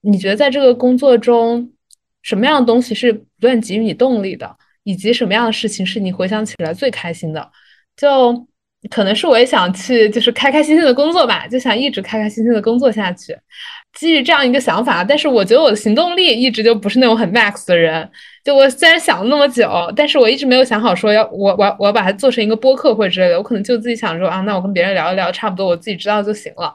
[0.03, 1.73] 你觉得在这个工作中，
[2.23, 4.57] 什么样的东西是不断给予你动力的？
[4.85, 7.51] 以及什么样的事情是你回想起来最开心的？
[7.97, 8.47] 就
[8.89, 13.37] 可能是我也想去，就是开开心心的工作吧，就想一直开开心心的工作下去。
[13.99, 18.09] 基于这样一个想法，但是我觉得我的行动力一直就不是那种很 max 的人。
[18.45, 23.37] 就我虽然想了那么久，但是我一直没有想好说要我我我要把它做成一个播客或者之类的。
[23.37, 26.73] 我可能就自己想说啊，那我跟别人聊一聊，差不多我自己知道就行了。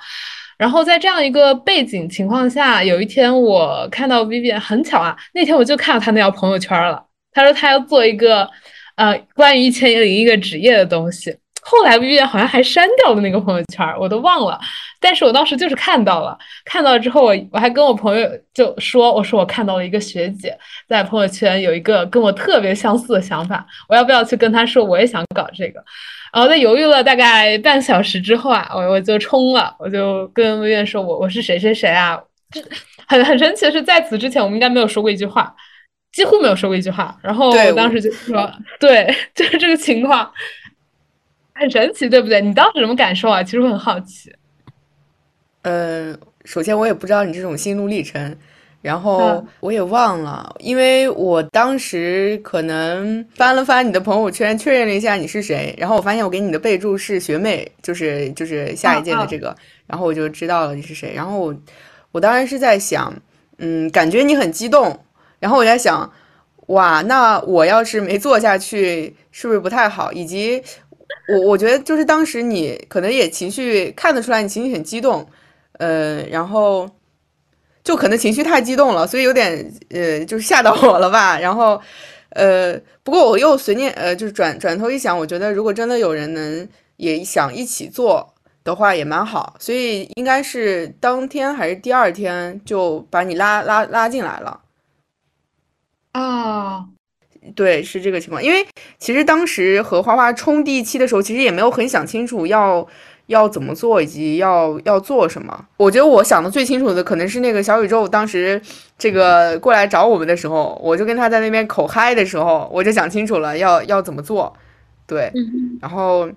[0.58, 7.02] 然后在这样一个背景情况下，有一天我看到 Vivian，很巧啊，那天我就看到他那条朋友圈了。
[7.32, 8.50] 他说他要做一个
[8.98, 11.34] 呃关于一千零一个职业的东西。
[11.66, 14.60] 后来 Vivian 好像还删掉了那个朋友圈，我都忘了。
[15.00, 25.84] 但是我当时就是看到了，看到了之后，我我还跟我朋友就说，我说我看到了一个学姐在朋友圈有一个跟我特别相似的想法，我要不要去跟她说我也想搞这个？
[26.32, 32.20] 然后在犹豫了大概半小时之后啊，我我就冲了，我就跟 Vivian 说，我我是谁谁谁啊？
[33.08, 35.54] 很很神奇的是，在此之前我们应该没有说过一句话，
[36.14, 37.18] 几乎没有说过一句话。
[37.22, 38.50] 然后我当时就说，
[38.80, 40.32] 对， 就是这个情况。
[41.54, 42.42] 很神奇，对不对？
[42.42, 43.44] 你当时什么感受啊？
[43.44, 44.34] 其实我很好奇。
[45.62, 48.36] 嗯，首先我也不知道你这种心路历程，
[48.82, 59.56] 然后我也忘了，因为我当时可能翻了翻你的朋友圈，确认了一下你是谁，然后我发现我给你的备注是学妹，就是就是下一届的这个，
[59.88, 61.14] 然后我就知道了你是谁。
[61.16, 61.56] 然后我
[62.12, 63.14] 我当然是在想，
[63.60, 65.00] 嗯，感觉你很激动，
[65.40, 66.12] 然后我在想，
[66.68, 70.12] 哇，那我要是没做下去，是不是不太好？
[70.12, 70.62] 以及。
[71.28, 75.28] 我我觉得就是当时你可能也情绪看得出来，你情绪很激动，
[75.74, 76.90] 呃，然后
[77.84, 81.40] 就可能情绪太激动了，所以有点呃，就是吓到我了吧。
[81.40, 81.82] 然后
[82.30, 89.56] 呃，不过我又随念呃，就是转转头一想，我觉得如果真的有人能也想一起做的话，也蛮好。
[89.60, 94.62] 所以应该是当天还是第二天就把你拉拉拉进来了
[96.14, 96.93] 啊。
[97.56, 98.44] 对，是这个情况。
[98.44, 98.66] 因为
[98.98, 102.88] 其实当时和花花冲第一期的时候，其实也没有很想清楚要
[103.28, 105.66] 要怎么做，以及要要做什么。
[105.78, 108.62] 我觉得我想的最清楚的可能是那个小宇宙当时
[108.98, 114.56] 这个过来找我们的时候，我就跟他在那边口嗨的时候，我就想清楚了要要怎么做。
[115.06, 115.32] 对，
[115.82, 116.30] 然后，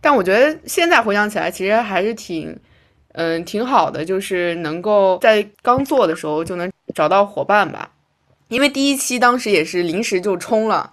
[0.00, 2.58] 但我觉得现在回想起来，其实还是挺
[3.12, 7.91] 嗯挺好的，就是能够在刚做的时候就能找到伙伴吧。
[8.52, 10.92] 因为第一期当时也是临时就冲了，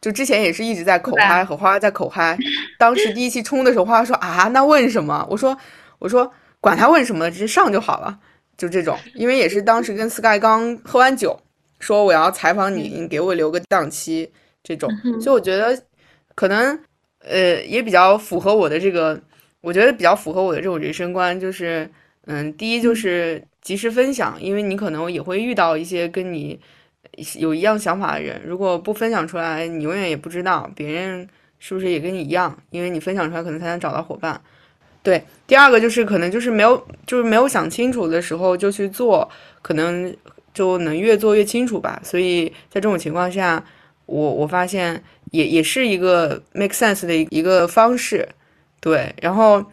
[0.00, 2.34] 就之前也是一直在口嗨，和花花在口嗨。
[2.78, 5.26] 当时第一期冲的时候，花花说啊，那问什么？
[5.28, 5.54] 我说
[5.98, 8.18] 我说管他问什么，直接上就好了。
[8.56, 11.38] 就这种，因为也是当时跟 Sky 刚喝完酒，
[11.78, 14.30] 说我要采访你，你给我留个档期，
[14.62, 14.90] 这种。
[15.20, 15.78] 所以我觉得
[16.34, 16.80] 可能
[17.18, 19.20] 呃也比较符合我的这个，
[19.60, 21.90] 我觉得比较符合我的这种人生观，就是
[22.24, 26.58] 嗯，第一就是及时分享，因为你可能也会遇到一些跟你。
[27.38, 32.56] 有一样想法的人，如果不分享出来，你永远也不知道别人是不是也跟你一样。
[32.70, 34.40] 因为你分享出来，可能才能找到伙伴。
[35.02, 39.28] 对，第二个就是可能就是没有，就是没有想清楚的时候就去做，
[39.62, 40.14] 可能
[40.52, 42.00] 就能越做越清楚吧。
[42.02, 43.64] 所以在这种情况下，
[44.06, 48.28] 我我发现也也是一个 make sense 的一个方式。
[48.80, 49.64] 对，然后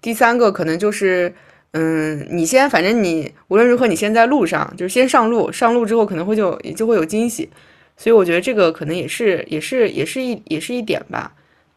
[0.00, 1.34] 第三个可能就是。
[1.78, 7.50] 嗯，你先，反正你无论如何，你先在路上，就是先上路，上路之后可能会就也就会有惊喜，
[7.98, 11.34] 所以我觉得这个可能也是也是也是一也是一点吧，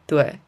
[0.07, 0.39] 对，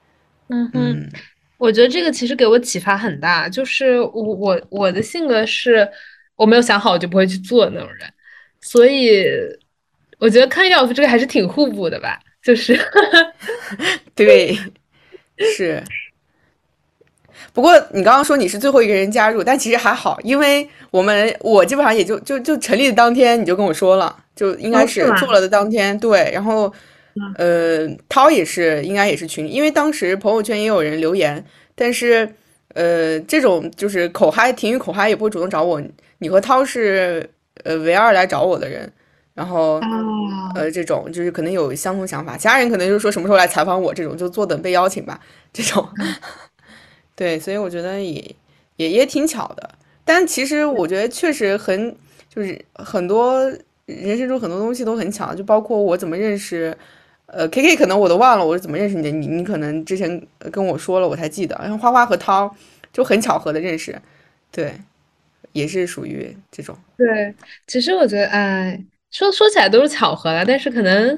[0.47, 1.09] 嗯哼，
[1.57, 5.85] 我觉得这个其实给我启发很大，就是我我我的性格是
[6.37, 8.09] 我没有想好我就不会去做那种人，
[8.61, 9.25] 所以
[10.17, 12.79] 我觉得看药夫这个还是挺互补的吧，就是，
[14.15, 14.57] 对，
[15.37, 15.83] 是。
[17.53, 26.71] 不过你刚刚说你是最后一个人加入，但其实还好，因为我们我基本上也就就就成立的当天你就跟我说了，就应该是做了的当天对，然后
[27.37, 31.43] 呃涛也是应该也是群里，因为当时朋友圈也有人留言，
[31.75, 32.27] 但是
[32.73, 35.81] 呃这种就是口嗨停于口嗨也不会主动找我，
[36.19, 37.29] 你和涛是
[37.65, 38.89] 呃唯二来找我的人，
[39.33, 39.81] 然后
[40.55, 45.19] 呃这种就是可能有相同想法，其他人可能就是说什么时候来采访我这种就坐等被邀请吧
[45.51, 45.85] 这种。
[47.21, 48.35] 对，所以我觉得也
[48.77, 49.69] 也也挺巧的，
[50.03, 51.95] 但其实我觉得确实很
[52.27, 53.39] 就是很多
[53.85, 56.75] 人生中很多东西都很巧，就包括我怎么认识，
[57.27, 60.19] 呃，K K 可能我都忘了我是怎么认识你的，你你可能之前
[60.51, 62.55] 跟我说了我才记得，然后花花和涛
[62.91, 64.01] 就很巧合的认识，
[64.51, 64.73] 对，
[65.51, 66.75] 也是属于这种。
[66.97, 67.35] 对，
[67.67, 71.15] 其实我觉得，哎，说说起来都是巧合了，但是可能。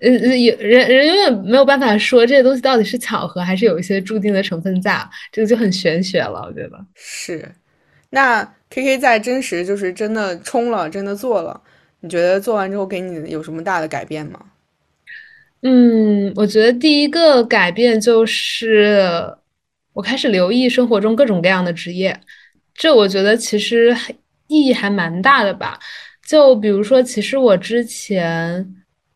[0.00, 5.00] 呃，有人人永远没有办法说这些东西到底是巧合还是有一些注定的成分在，
[5.32, 6.42] 这个就很玄学了。
[6.46, 7.48] 我觉得是。
[8.10, 11.58] 那 K K 在真实就是真的冲了，真的做了，
[12.00, 14.40] 你觉得做完之后给你有什么大的改变吗？
[15.62, 19.34] 嗯，我觉得第一个改变就是
[19.94, 22.20] 我开始留意生活中各种各样的职业，
[22.74, 23.96] 这我觉得其实
[24.48, 25.78] 意义还蛮大的吧。
[26.26, 28.74] 就比如说，其实我之前。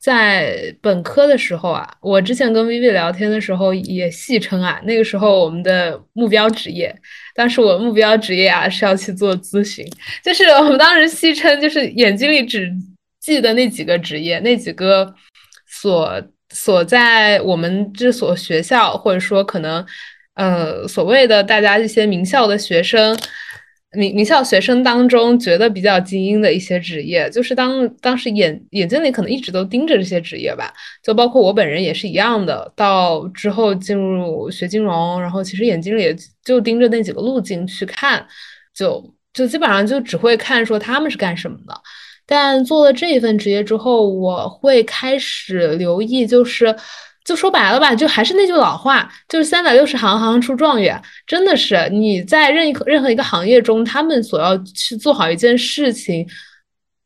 [0.09, 6.97] 在本科的时候啊，我之前跟 Vivi 聊天的时候也戏称啊，那个时候我们的目标职业，
[7.35, 9.85] 当时我目标职业啊是要去做咨询，
[10.25, 12.73] 就是我们当时戏称，就是眼睛里只
[13.21, 15.15] 记得那几个职业，那几个
[15.67, 16.23] 所
[16.55, 19.85] 所在我们这所学校，或者说可能
[20.37, 23.15] 呃所谓的大家一些名校的学生。
[23.93, 30.73] 名名校学生当中，觉得比较精英的一些职业，就是当当时眼眼睛里可能一直都盯着这些职业吧，
[31.03, 32.71] 就包括我本人也是一样的。
[32.77, 38.27] 到之后进入学金融，然后其实眼睛里就盯着那几个路径去看，
[38.75, 41.75] 就就基本上就只会看说他们是干什么的。
[42.27, 46.77] 但做了这一份职业之后，我会开始留意，就是。
[47.29, 50.99] 就说白了吧，就还是那句老话，就是三百六十行，行行出状元。
[51.27, 56.27] 真的是你在任任何一个行业中，他们所要去做好一件事情，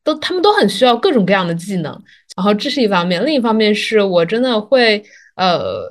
[0.04, 1.92] 都他们都很需要各种各样的技能。
[2.36, 5.02] 然后这是一方面，另一方面是我真的会
[5.34, 5.88] 呃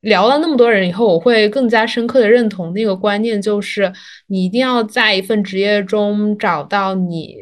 [0.00, 3.92] 聊了那么多人以后，我会更加深刻的认同那个观念，就是
[4.28, 7.36] 你一定要在一份职业中找到你。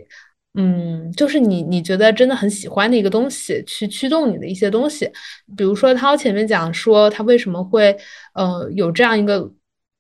[0.55, 5.11] 嗯，就是你你觉得真的很喜欢的一个东西，去驱动你的一些东西，
[5.57, 7.97] 比如说涛前面讲说他为什么会
[8.35, 9.51] 呃有这样一个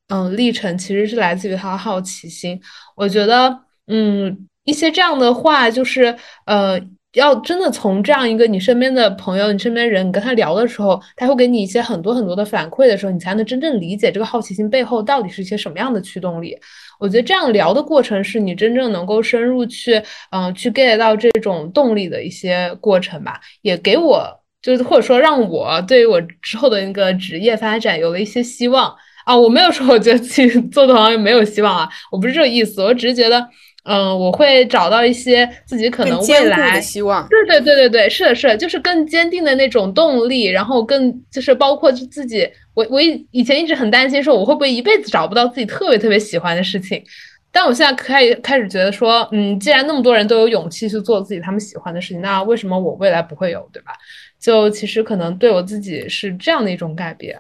[0.08, 2.60] 嗯历程，其实是来自于他的好奇心。
[2.96, 6.80] 我觉得嗯一些这样的话，就是呃。
[7.14, 16.56] 要真的从这样一个你身边的朋友、你身边人，你跟他聊的时候，他会给你一些很多很多的反馈的时候，你才能真正理解这个好奇心背后到底是一些什么样的驱动力。
[17.02, 20.00] 我觉得这样聊的过程是你真正能够深入去，
[20.30, 24.24] 嗯，去 get 到这种动力的一些过程吧，也给我
[24.62, 28.94] 就是或者说让我对于我之后的那个职业发展有了一些希望
[29.24, 29.36] 啊。
[29.36, 33.48] 我没有说我觉得自己 做的好像没有希望啊，我不是这个意思，我只是觉得。
[33.84, 37.26] 嗯，我会找到一些自己可能未来的希望。
[37.28, 47.02] 对对对对对，是的，是的，就是更坚定的那种动力，然后更就是包括自己，我我以以前一直很担心说我会不会一辈子找不到自己特别特别喜欢的事情，
[47.50, 53.92] 但我现在开开始觉得说，嗯，既然那么多人都有勇气去做自己他们喜欢的事情，那为什么我未来不会有，对吧？
[54.40, 57.38] 就其实可能对我自己是这样的一种改变。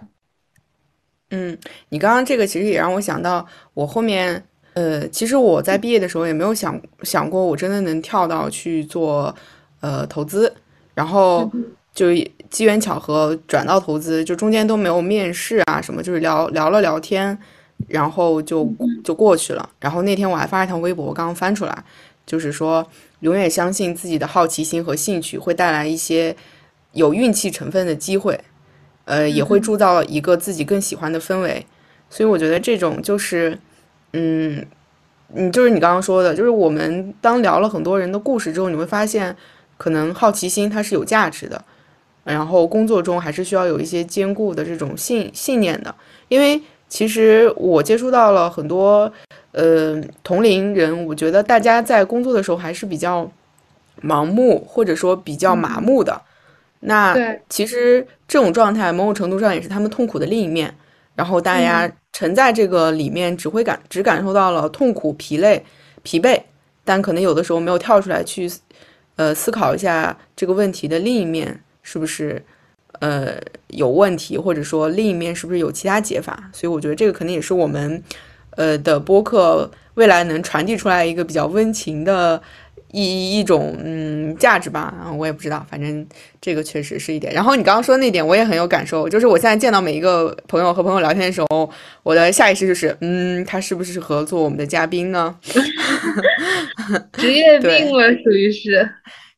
[1.30, 1.56] 嗯，
[1.88, 9.34] 你刚刚这个其实也让我想到，我后面呃，其实我在毕业的时候也没有想想过，我真的能跳到去做
[9.80, 10.54] 呃投资，
[10.94, 11.50] 然后
[11.94, 12.08] 就
[12.52, 17.36] 机缘巧合转到投资，就中间都没有面试啊什么，就是聊聊了聊天，
[17.88, 18.72] 然后就
[19.02, 19.68] 就过去了。
[19.80, 21.84] 然后那天我还发一条微博，我刚刚翻出来，
[22.24, 22.86] 就是说
[23.20, 26.36] 永远相信自己的好奇心和兴趣会带来一些
[26.92, 28.38] 有运气成分的机会。
[29.04, 31.66] 呃，也会铸造一个自己更喜欢的氛围，
[32.08, 33.58] 所以我觉得这种就是，
[34.12, 34.64] 嗯，
[35.34, 39.36] 你就是你刚刚说的，就是我们当聊了很多人的故事之后，你会发现，
[39.76, 41.64] 可能好奇心它是有价值的，
[42.24, 45.94] 然后工作中还是需要有一些坚固的这种信信念的，
[46.28, 49.12] 因为其实我接触到了很多
[49.52, 53.30] 呃同龄人，我觉得大家在工作的时候还是比较
[54.02, 56.20] 盲目或者说比较麻木的。
[56.80, 57.16] 那
[57.48, 60.74] 其实这种状态某种程度上也是他们痛苦的另一面，
[61.14, 65.64] 然后大家沉在这个里面，只会感只感受到了痛苦、疲累、
[66.02, 66.40] 疲惫，
[66.84, 68.50] 但可能有的时候没有跳出来去，
[69.14, 72.42] 呃，思考一下这个问题的另一面是不是
[73.00, 73.36] 呃
[73.68, 76.50] 有问题，或者说另一面是不是有其他解法。
[76.52, 78.02] 所以我觉得这个肯定也是我们
[78.56, 82.42] 呃的播客未来能传递出来一个比较温情的。
[82.94, 86.06] 一一种嗯价值吧，我也不知道，反正
[86.42, 87.32] 这个确实是一点。
[87.32, 91.70] 然后你刚刚说那点，我也很有感受，就是我现在见到每一个朋友和朋友聊天的时候，
[92.02, 95.34] 我的下意识就是，嗯，他是不是适合做我们的嘉宾呢？
[97.16, 98.86] 职业病了，属于是。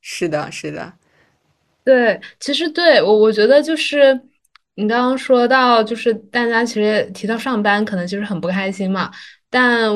[0.01, 0.93] 是的，是的。
[1.85, 4.19] 对，其实对我，我觉得就是
[4.77, 9.11] 你刚刚说到，就是大家其实提到上班，可能就是很不开心嘛，
[9.51, 9.91] 但。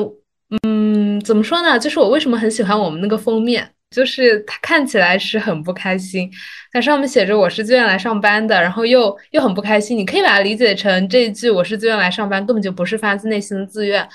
[0.63, 1.77] 嗯，怎么说呢？
[1.77, 6.27] 就是我为什么很喜欢我们那个封面，就是它看起来是很不开心，
[6.73, 9.95] 它上面写着我是自愿来上班的，然后又又很不开心。
[9.95, 14.09] 你可以把它理解成这一句我是自愿来上班，根本就不是发自内心的自愿。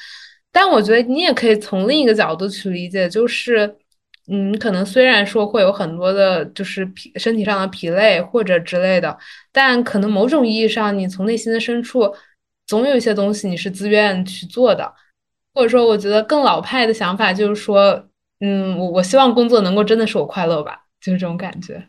[0.51, 3.73] 但我觉得你也可以从另一个角度去理解，就是
[4.29, 9.17] 嗯，可能虽然说会有很多的，就是疲身体上的疲累或者之类的，
[9.53, 12.15] 但可能某种意义上，你从内心的深处，
[12.67, 14.93] 总有一些东西你是自愿去做的。
[15.55, 18.09] 或者说，我觉得更老派的想法就是说，
[18.41, 21.81] 嗯，我我希望工作能够真的使我快乐吧，就是这种感觉。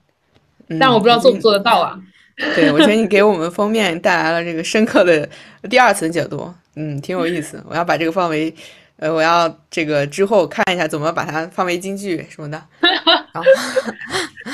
[0.80, 2.00] 但我不知道做不做得到啊。
[2.54, 5.28] 对，我觉得你给我们封面带来了这个深刻的
[5.70, 7.64] 第二层解读，嗯，挺有意思。
[7.68, 8.54] 我要把这个放为，
[8.98, 12.64] 呃，我要这个之后看一下怎么把它放为京剧什么的。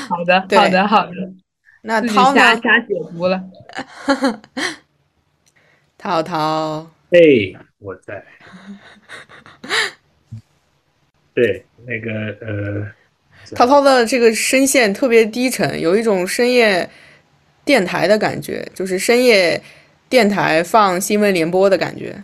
[0.08, 1.12] 好的，好的，好的。
[1.82, 2.40] 那涛呢？
[2.40, 3.42] 瞎瞎解读了。
[5.96, 7.20] 涛涛，哎，
[7.78, 8.24] 我在。
[11.34, 12.86] 对，那个呃，
[13.54, 16.88] 涛涛的这个声线特别低沉，有一种深夜
[17.64, 19.62] 电台的感觉，就是深夜
[20.08, 22.22] 电台放新闻联播的感觉。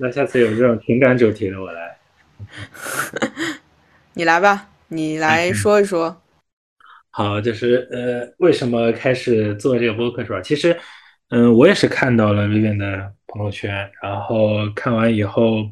[0.00, 1.98] 那下次有这种情感主题的，我来。
[4.14, 6.20] 你来吧，你来说一说。
[7.10, 10.40] 好，就是呃，为什么开始做这个播客是吧？
[10.40, 10.76] 其实，
[11.28, 15.70] 嗯，我也是看到了 Vivian 的朋友圈，然后看完以后。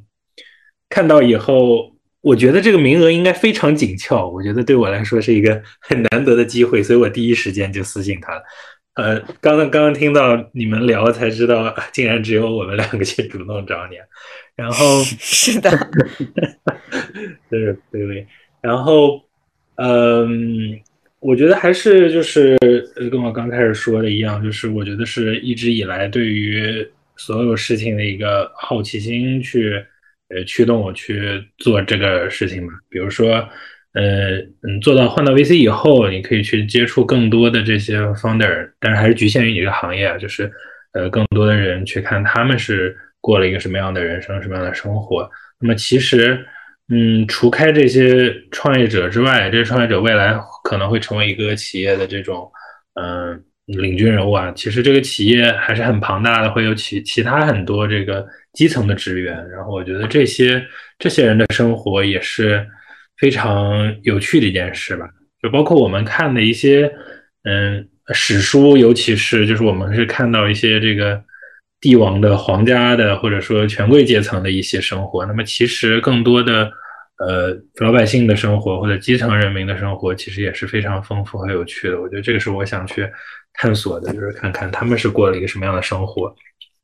[0.91, 4.27] 看到以后，我觉得这个名额应该非常紧俏。
[4.27, 8.43] 我觉得对我来说是一个很难得的机会，所以我第一时间就私信他了。
[8.99, 13.95] 呃，刚刚刚刚听到你们聊，才知道竟然只有我们两个去主动找你。
[14.57, 15.71] 然后是的，
[17.49, 18.27] 对对对。
[18.61, 19.23] 然后，
[19.77, 20.81] 嗯，
[21.21, 22.59] 我觉得还是就是
[23.11, 26.85] 跟我刚开始说的一样，就是我觉得是一直以来对于
[27.17, 29.81] 所有事情的一个好奇心去。
[30.31, 32.71] 呃，驱动我去做这个事情嘛？
[32.91, 33.49] 比如说，
[33.95, 40.51] 呃，嗯，做到换到 VC 以后，你可以去接触更多的这些 founder，但是还是局限于你这个行业啊，就是
[40.93, 45.29] 呃，更多的人去看他们是过了一个什么样的人生，什么样的生活。
[45.61, 46.39] 那么其实，
[46.91, 52.51] 嗯，除开这些创业者之外，这些创业者未来可能会成为一个企业的这种，
[52.95, 53.43] 嗯。
[53.69, 59.47] 领军人物啊，其实这个企业还是很庞大的，会有其其他很多这个基层的职员。
[59.51, 60.67] 然后我觉得这些
[60.99, 62.67] 这些人的生活也是
[63.19, 65.09] 非常有趣的一件事吧。
[65.43, 66.93] 就包括我们看的一些
[67.45, 71.23] 嗯史书，尤其是就是我们是看到一些这个
[71.81, 75.27] 帝王的皇家的或者说权贵阶层的一些生活。
[75.27, 76.71] 那么其实更多的
[77.19, 82.01] 呃老百姓的生活或者基层人民的生活，其实也是非常丰富和有趣的。
[82.01, 83.09] 我觉得这个是我想去。
[83.61, 86.33] 探索的就是看看他们是过了一个什么样的生活，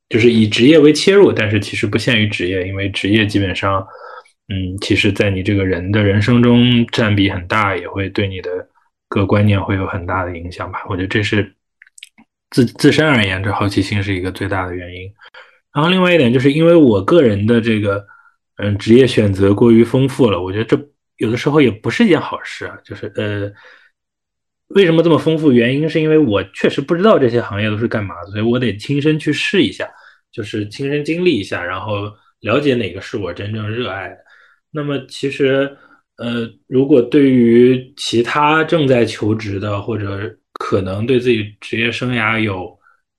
[0.09, 3.81] 就是以职业为切入，但是其实不限于职业，因为职业基本上，
[4.47, 8.51] 嗯，其实在你这个人的人生中占比很大，也会对你的
[9.07, 10.83] 各观念会有很大的影响吧。
[10.87, 11.51] 我觉得这是
[12.51, 15.11] 自自身而言，这好奇心是一个最大的原因。
[15.73, 18.05] 然后另外一点就是因为我个人的这个
[18.57, 20.79] 嗯职业选择过于丰富了，我觉得这
[21.17, 22.77] 有的时候也不是一件好事啊。
[22.83, 23.51] 就是呃，
[24.67, 25.51] 为什么这么丰富？
[25.51, 29.89] 原因是因为我确实不知道这些行业都是干嘛的，所以我得亲身去试一下，
[30.31, 34.17] 就是亲身经历一下，然后了解哪个是我真正热爱的。
[34.75, 35.77] 那么其实
[36.17, 42.77] 呃，如果对于其他正在求职的或者可能对自己职业生涯有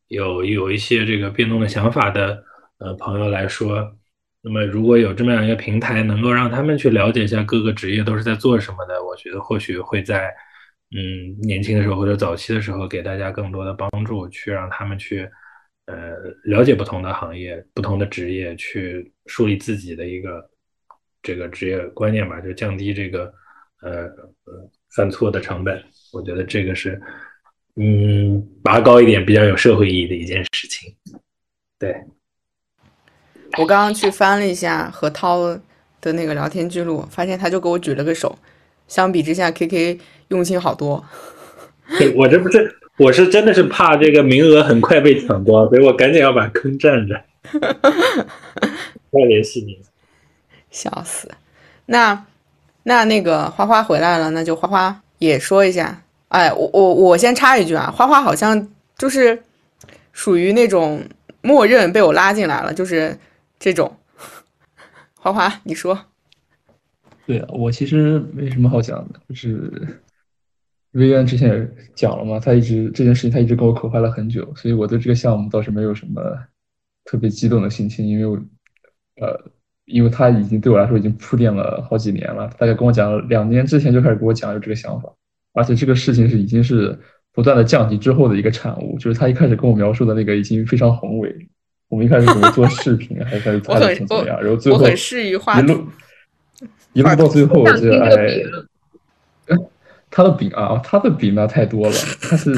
[0.08, 2.42] 有有一些这个变动的想法的
[2.78, 3.90] 呃朋友来说，
[4.42, 10.32] 那么如果有这么样一个平台，能够让他们去了解一下各个职业都是在做什么的，我觉得或许会在
[10.96, 15.28] 嗯年轻的时候或者早期的时候给大家更多的帮助，去让他们去
[15.86, 20.48] 呃了解不同的行业、不同的职业，去树立自己的一个
[21.26, 23.32] 这个职业观念吧，就降低这个
[23.82, 24.04] 呃
[24.44, 25.82] 呃犯错的成本。
[26.12, 27.00] 我觉得这个是。
[27.78, 30.94] 嗯，拔高一点比较有社会意义的一件事情。
[31.78, 31.94] 对，
[33.58, 35.54] 我刚刚去翻了一下何涛
[36.00, 38.38] 的那个聊天记录，发现他就给我举了个手。
[38.88, 39.98] 相比之下，K K
[40.28, 41.04] 用心好多。
[42.14, 47.22] 我这不是，我是真的是怕这个名额很快被抢光，所以我赶紧要把坑占着。
[49.12, 49.78] 再联系你。
[50.76, 51.30] 笑死。
[51.86, 52.26] 那
[52.82, 56.02] 那那个花花回来了，那就花花也说一下。
[56.28, 58.68] 哎，我我我先插一句啊，花花好像
[58.98, 59.42] 就是
[60.12, 61.02] 属于那种
[61.40, 63.16] 默认被我拉进来了，就是
[63.58, 63.96] 这种。
[65.14, 65.98] 花花，你说？
[67.26, 70.02] 对啊，我其实没什么好讲的，就是
[70.92, 76.20] 薇安之前也讲了嘛，他一直这件事情他一直跟我口嗨了很久，所以我对这个项目倒是没有什么
[77.04, 78.36] 特别激动的心情，因为我
[79.20, 79.50] 呃，
[79.86, 85.08] 因为他已经对我来说已经铺垫了好几年了，大概跟我讲了两年之前就开始跟我讲有这个想法。
[85.54, 86.98] 而且这个事情是已经是
[87.32, 91.34] 不断的降级之后的一个产物，就是他一开始跟我描述的那个已经非常宏伟。
[91.88, 95.86] 我们一开始准备做视频， 还开始做怎么怎么样，然后最后一路
[96.92, 99.56] 一路到最后，我觉得哎，
[100.10, 101.94] 他的饼啊，他的饼那太多了。
[102.20, 102.52] 他是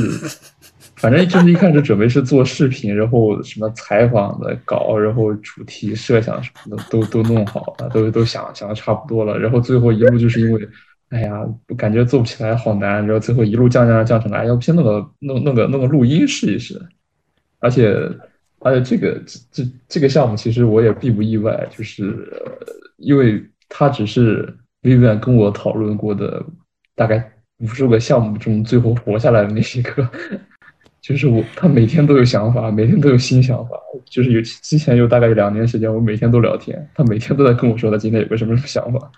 [0.99, 10.69] 反正就是一开始准备是做视频，然后什么采访的稿，然后主题设想什么的都都弄好了，都都想想的差不多了，然后最后一路就是因为。
[11.11, 11.43] 哎呀，
[11.75, 12.97] 感觉做不起来，好难。
[13.07, 16.79] 然后最后一路降降降成了，哎，要不先弄个弄弄个弄个录音试一试。
[17.61, 17.97] 而且
[18.59, 19.19] 而且这个
[19.51, 22.31] 这这个项目其实我也并不意外，就是
[22.99, 26.45] 因为他只是 Vivian 跟我讨论过的
[26.95, 30.07] 大概无数个项目中最后活下来的那一个。
[31.01, 33.77] 就是我他每天都有想法，每天都有新想法。
[34.05, 39.11] 就是有之前有大概有两年时间，我每天都聊天，他每天都在跟我说他今天有个什么什么想法。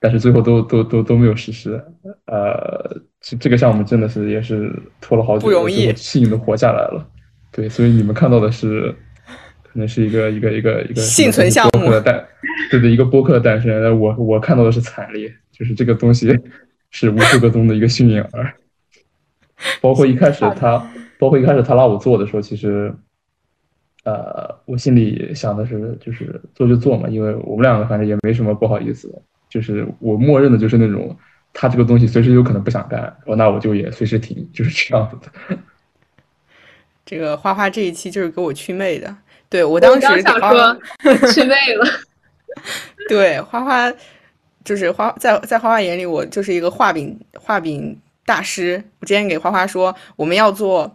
[0.00, 1.82] 但是最后都都都都没有实施，
[2.26, 7.04] 呃，这这个项目真的是也是拖了好久，不容易，幸运的活下来了。
[7.50, 8.94] 对，所以你们看到的是，
[9.64, 12.24] 可能是一个一个一个一个幸存项目的诞，
[12.70, 13.98] 对对，一个播客的诞生。
[13.98, 16.28] 我我看到的是惨烈，就是这个东西
[16.90, 18.54] 是无数个中的一个幸运儿。
[19.80, 20.78] 包括一开始他，
[21.18, 22.94] 包括一开始他拉我做的时候，其实，
[24.04, 29.20] 呃，我心里想的是，就是做就做嘛，因为我们两个反正也没什么不好意思的。
[29.48, 31.16] 就是我默认的就是那种，
[31.52, 35.56] 他这个东西随时有可能不想干，我，那我就也随时停，就是这样子的。
[37.06, 39.16] 这个花花这一期就是给我祛魅的，
[39.48, 40.78] 对我当时想说
[41.32, 41.86] 祛魅了。
[43.08, 43.90] 对花花，
[44.62, 47.98] 就是花在在花花眼里，我就是一个画饼画饼
[48.28, 48.84] 大师。
[49.00, 50.94] 我之前给花花说我们要做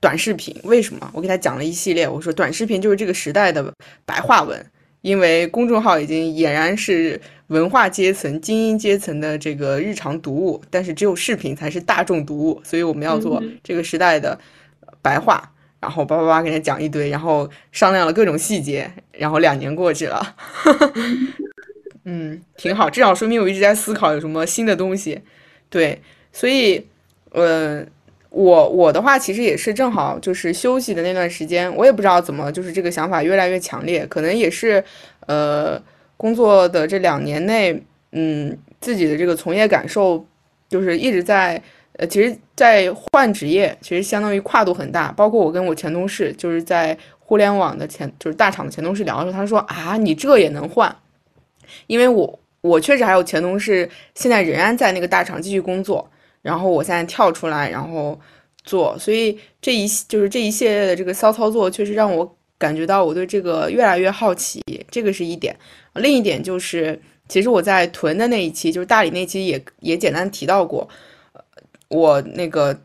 [0.00, 1.08] 短视频，为什么？
[1.14, 3.72] 我给他讲了一系列，我说短视频就是这个时代的
[4.04, 4.66] 白话文。
[5.00, 14.40] 因为公众号已经俨然是文化阶层、精英阶层的这个日常读物，但是只有视频才是大众读物，所以我们要做这个时代的
[15.02, 20.36] 白话，然后叭叭叭给他讲一堆，然后商量了各种细节，然后两年过去了，
[22.06, 25.20] 嗯，挺好，至少说明我一直在思考有什么新的东西，
[25.68, 26.00] 对，
[26.34, 26.86] 所以，
[27.30, 27.86] 呃。
[28.36, 34.82] 我我的话其实也是正好就是休息的那段时间，我也不知道怎么就是这个想法越来越强烈，可能也是，
[35.26, 35.80] 呃，
[36.16, 37.80] 工作的这两年内，
[38.10, 40.26] 嗯，自己的这个从业感受
[40.68, 41.62] 就是一直在，
[41.92, 45.12] 呃，其实，在换职业，其实相当于跨度很大。
[45.12, 50.96] 包括我跟我前同事，就是在互联网的前，就是大厂的前同事聊的时候，他说啊，你这也能换？
[51.86, 56.10] 因为我我确实还有前同事现在仍然在那个大厂继续工作。
[56.44, 58.20] 然后我现在跳出来，然后
[58.64, 65.56] 做，所以这一就是这一系列的这个骚操作，确实让我感觉到我对这个越来越好奇，这个是一点。
[65.94, 70.86] 另一点就是，其实我在囤的那一期，就是大理那期也也简单提到过，
[71.88, 72.78] 我那个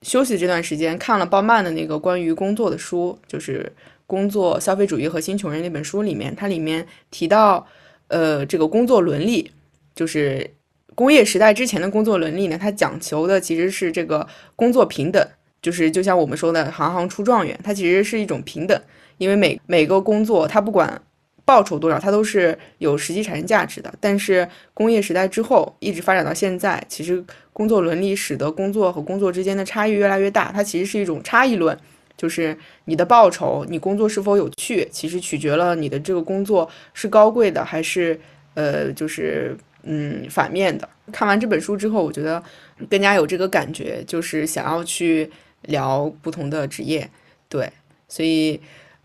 [0.00, 3.70] 休息这段时间看了鲍曼的那个关于工作的书，就是
[4.06, 7.66] 《工作、消费主义和新穷人》那本书里面，它里面提到，
[8.08, 9.50] 呃，这个工作伦理，
[9.94, 10.48] 就是
[10.94, 14.26] 工业时代之前的工作伦理呢，它讲求的其实是这个
[14.56, 15.26] 工作平等，
[15.60, 18.80] 就是就像我们说的“行行出状元”，它其实是一种平等，
[19.18, 21.00] 因为每每个工作它不管。
[21.44, 23.92] 报酬多少，它都是有实际产生价值的。
[23.98, 27.22] 但是工业时代之后，一直发展到现在，其实
[27.52, 30.52] 工作伦理使得工作和工作之间的差异越来越大。
[30.52, 31.76] 它其实是一种差异论，
[32.16, 38.18] 就是你的报酬，你工作是否有趣，其实取决了你的这个工作是高贵的还是
[38.54, 40.88] 呃，就是嗯反面的。
[41.12, 42.42] 看完这本书之后，我觉得
[42.88, 45.30] 更加有这个感觉，就是想要去
[45.62, 47.08] 聊不同的职业，
[47.48, 47.70] 对，
[48.08, 48.60] 所以。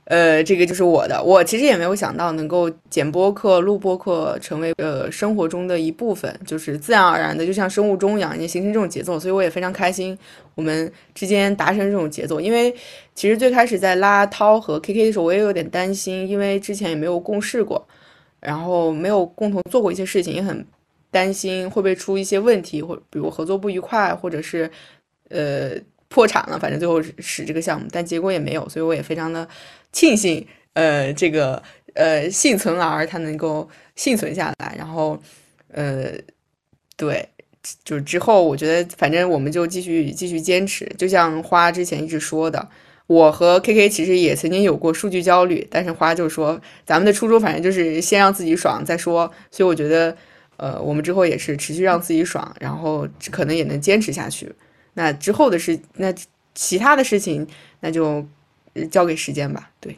[0.09, 1.21] 呃，这个就是我的。
[1.21, 9.19] 我其实也没有想到能够剪播客、录播客成为呃生活中的一部分，就是自然而然的，就像生物钟一样，也形成这种节奏。
[9.19, 10.17] 所以我也非常开心，
[10.55, 12.39] 我们之间达成这种节奏。
[12.39, 12.73] 因为
[13.13, 17.85] 其实最开始在拉涛和 KK 的时候，我也有点担心，因为之前也没有共事过，
[18.39, 20.65] 然后没有共同做过一些事情，也很
[21.11, 24.69] 担心会不会出一些问题，或比如合作不愉快，或者是
[25.29, 25.71] 呃
[26.07, 26.59] 破产了。
[26.59, 29.47] 反正最后使这个项目，但结果也没有，所以我也非常的。
[29.93, 31.63] 庆幸，呃，这个
[31.95, 35.19] 呃幸存儿他能够幸存下来，然后，
[35.69, 36.11] 呃，
[36.95, 37.27] 对，
[37.83, 42.69] 就之后我觉得反正我们就继续继续坚持，就像花之前一直说的，
[43.07, 50.15] 我和 K K 其实也曾经有过数据焦虑，但是花就说咱们的初衷反正就是先让自己爽再说，所以我觉得，
[50.57, 54.53] 呃，我们之后也是持续让自己爽，然后可能也能坚持下去。
[54.93, 56.13] 那之后的事，那
[56.53, 57.47] 其他的事情，
[57.79, 58.25] 那就。
[58.91, 59.71] 交给时间吧。
[59.79, 59.97] 对，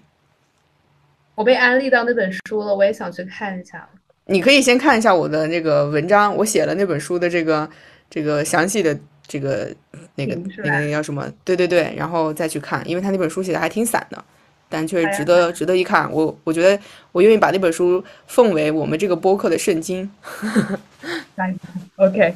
[1.36, 3.86] 我被安利到那本书了，我也想去看一下。
[4.28, 7.70] 你可以先看一下我的那个文章，我写了那本书的这个
[8.10, 8.98] 这个详细的
[9.30, 9.74] 这个
[10.16, 11.32] 那个那个叫什么？
[11.46, 14.22] 对对对，然后再去看，因为他那本书写的还挺散的，
[14.68, 16.12] 但却值得值得一看。
[16.12, 16.78] 我我觉得
[17.12, 20.10] 我愿意把那本书奉为我们这个播客的圣经。
[21.96, 22.34] OK，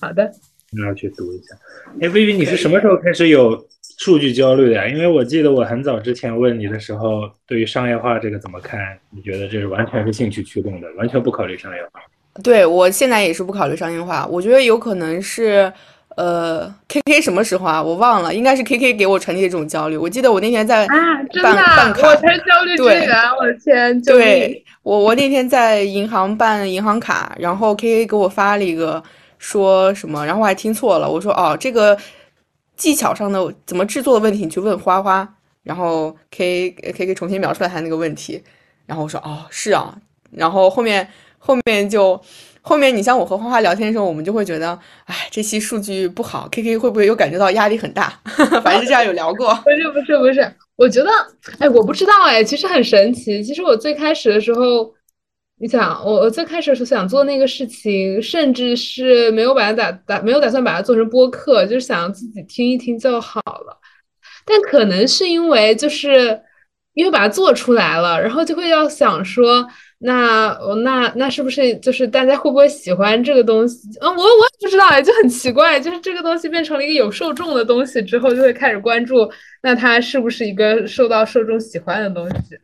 [0.00, 0.32] 好的，
[0.70, 1.54] 那要去读一下。
[2.00, 3.66] 哎，薇薇，你是什么时候开始有？
[3.98, 8.98] 数据焦虑的呀，因为我记得我很早之前问你的时候，对于商业化这个怎么看？
[9.10, 12.00] 你觉得这是完全是兴趣驱动的，完全不考虑商业化？
[12.42, 14.26] 对我现在也是不考虑商业化。
[14.26, 15.70] 我觉得有可能是，
[16.16, 17.82] 呃，K K 什么时候啊？
[17.82, 19.96] 我忘了，应该是 K K 给我传递的这种焦虑。
[19.96, 21.50] 我记得我那天在啊，真的，
[22.02, 23.08] 我才焦虑对，
[23.38, 29.02] 我的天，对我我那天在银行办银行卡，然后 K K 给我发了一个
[29.38, 31.96] 说什么，然后我还听错了，我说哦这个。
[32.76, 35.34] 技巧上的怎么制作的问题，你去问花花，
[35.64, 38.42] 然后 K K K 重新描述了他那个问题，
[38.86, 39.94] 然后我说哦是啊，
[40.30, 41.06] 然后后面
[41.36, 42.18] 后面就
[42.62, 48.12] 后面你像我和花花聊天的时候，我们就会觉得，哎，这期数据不好，K K 会不会又感觉到压力很大？
[48.62, 49.54] 反正这样有聊过。
[49.64, 51.10] 不是不是不是，我觉得，
[51.58, 53.42] 哎，我不知道哎，其实很神奇。
[53.42, 54.94] 其实我最开始的时候。
[55.62, 63.78] 你想，我我最开始是想做那个事情，甚至是没有把它打打，没有打算把它做成播客，就是想自己听一听就好了。
[64.46, 66.40] 但可能是因为，就是
[66.94, 69.68] 因为把它做出来了，然后就会要想说，
[70.02, 73.86] 那那那是不是就是大家会不会喜欢这个东西？
[74.00, 79.30] 嗯，我我也不知道哎，就很奇怪，就是这个东西变成了一个有受众的东西之后，就会开始关注，
[79.62, 82.58] 那它是不是一个受到受众喜欢的东西？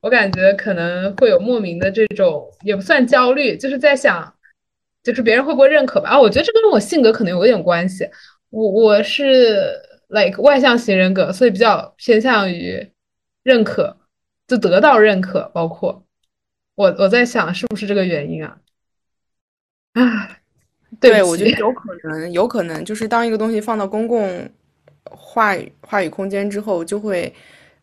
[0.00, 4.34] 我感觉可能会有莫名的这种，也不算焦虑，就是在想，
[5.04, 6.10] 就是别人会不会认可吧？
[6.10, 8.08] 啊，我觉得这跟我性格可能有点关系。
[8.50, 12.84] 我我是 like 外向型人格，所以比较偏向于
[13.44, 13.96] 认可，
[14.48, 15.48] 就得到认可。
[15.54, 16.02] 包括
[16.80, 18.56] 我我在想，是不是这个原因啊？
[19.92, 20.38] 啊，
[20.98, 24.48] 对，我觉得有可能，有可能就是当一个东西放到公共
[25.04, 27.32] 话语话语空间之后，就会。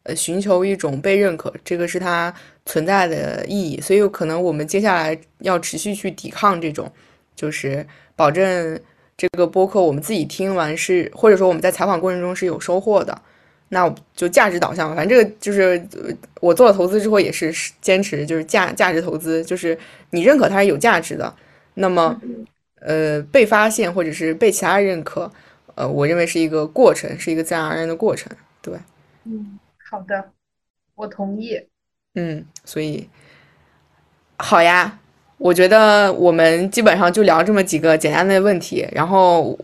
[0.03, 2.33] 呃，寻求一种被认可，这个是它
[2.65, 3.81] 存在的意义。
[3.81, 6.89] 所以，可能我们接下来要持续去抵抗这种，
[7.35, 7.85] 就是
[8.15, 8.79] 保证
[9.17, 13.21] 这个播客我们自己听完是，或者说我们在采访过程中是有收获的。
[13.69, 15.85] 那我就价值导向，反正这个就是
[16.39, 19.77] 我做了投资之后也是坚持，就是价价值投资，就是
[20.11, 21.33] 你认可它是有价值的，
[21.75, 22.19] 那么
[22.79, 25.31] 呃被发现或者是被其他人认可，
[25.75, 28.31] 呃，我认为是一个过程，是一个自然而然的过程。
[28.61, 28.73] 对，
[29.25, 29.59] 嗯。
[29.89, 30.31] 好的，
[30.95, 31.57] 我同意。
[32.15, 33.07] 嗯，所以
[34.37, 34.99] 好呀，
[35.37, 38.85] 我觉得我们基本上就聊这么几个简单的问题。
[38.91, 39.57] 然后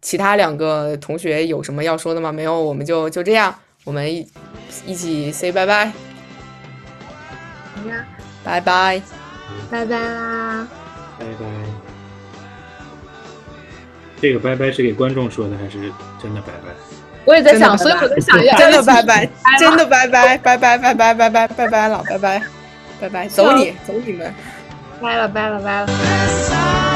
[0.00, 2.30] 其他两个同学有什么要说的吗？
[2.30, 4.26] 没有，我们就就这样，我们一
[4.84, 5.86] 一起 say 拜拜。
[5.86, 5.92] 好
[7.88, 8.04] 呀，
[8.44, 9.02] 拜拜，
[9.70, 10.68] 拜拜啦，
[11.18, 11.46] 拜拜。
[14.20, 15.92] 这个拜拜是给观众说的还是
[16.22, 16.72] 真的拜拜？
[17.24, 19.28] 我也在想，所以我在想，真的拜拜，
[19.58, 22.42] 真的拜拜，拜拜拜拜拜拜拜拜了，拜拜
[23.00, 24.32] 拜拜，走你走你们。
[25.02, 26.95] 拜了拜了拜了。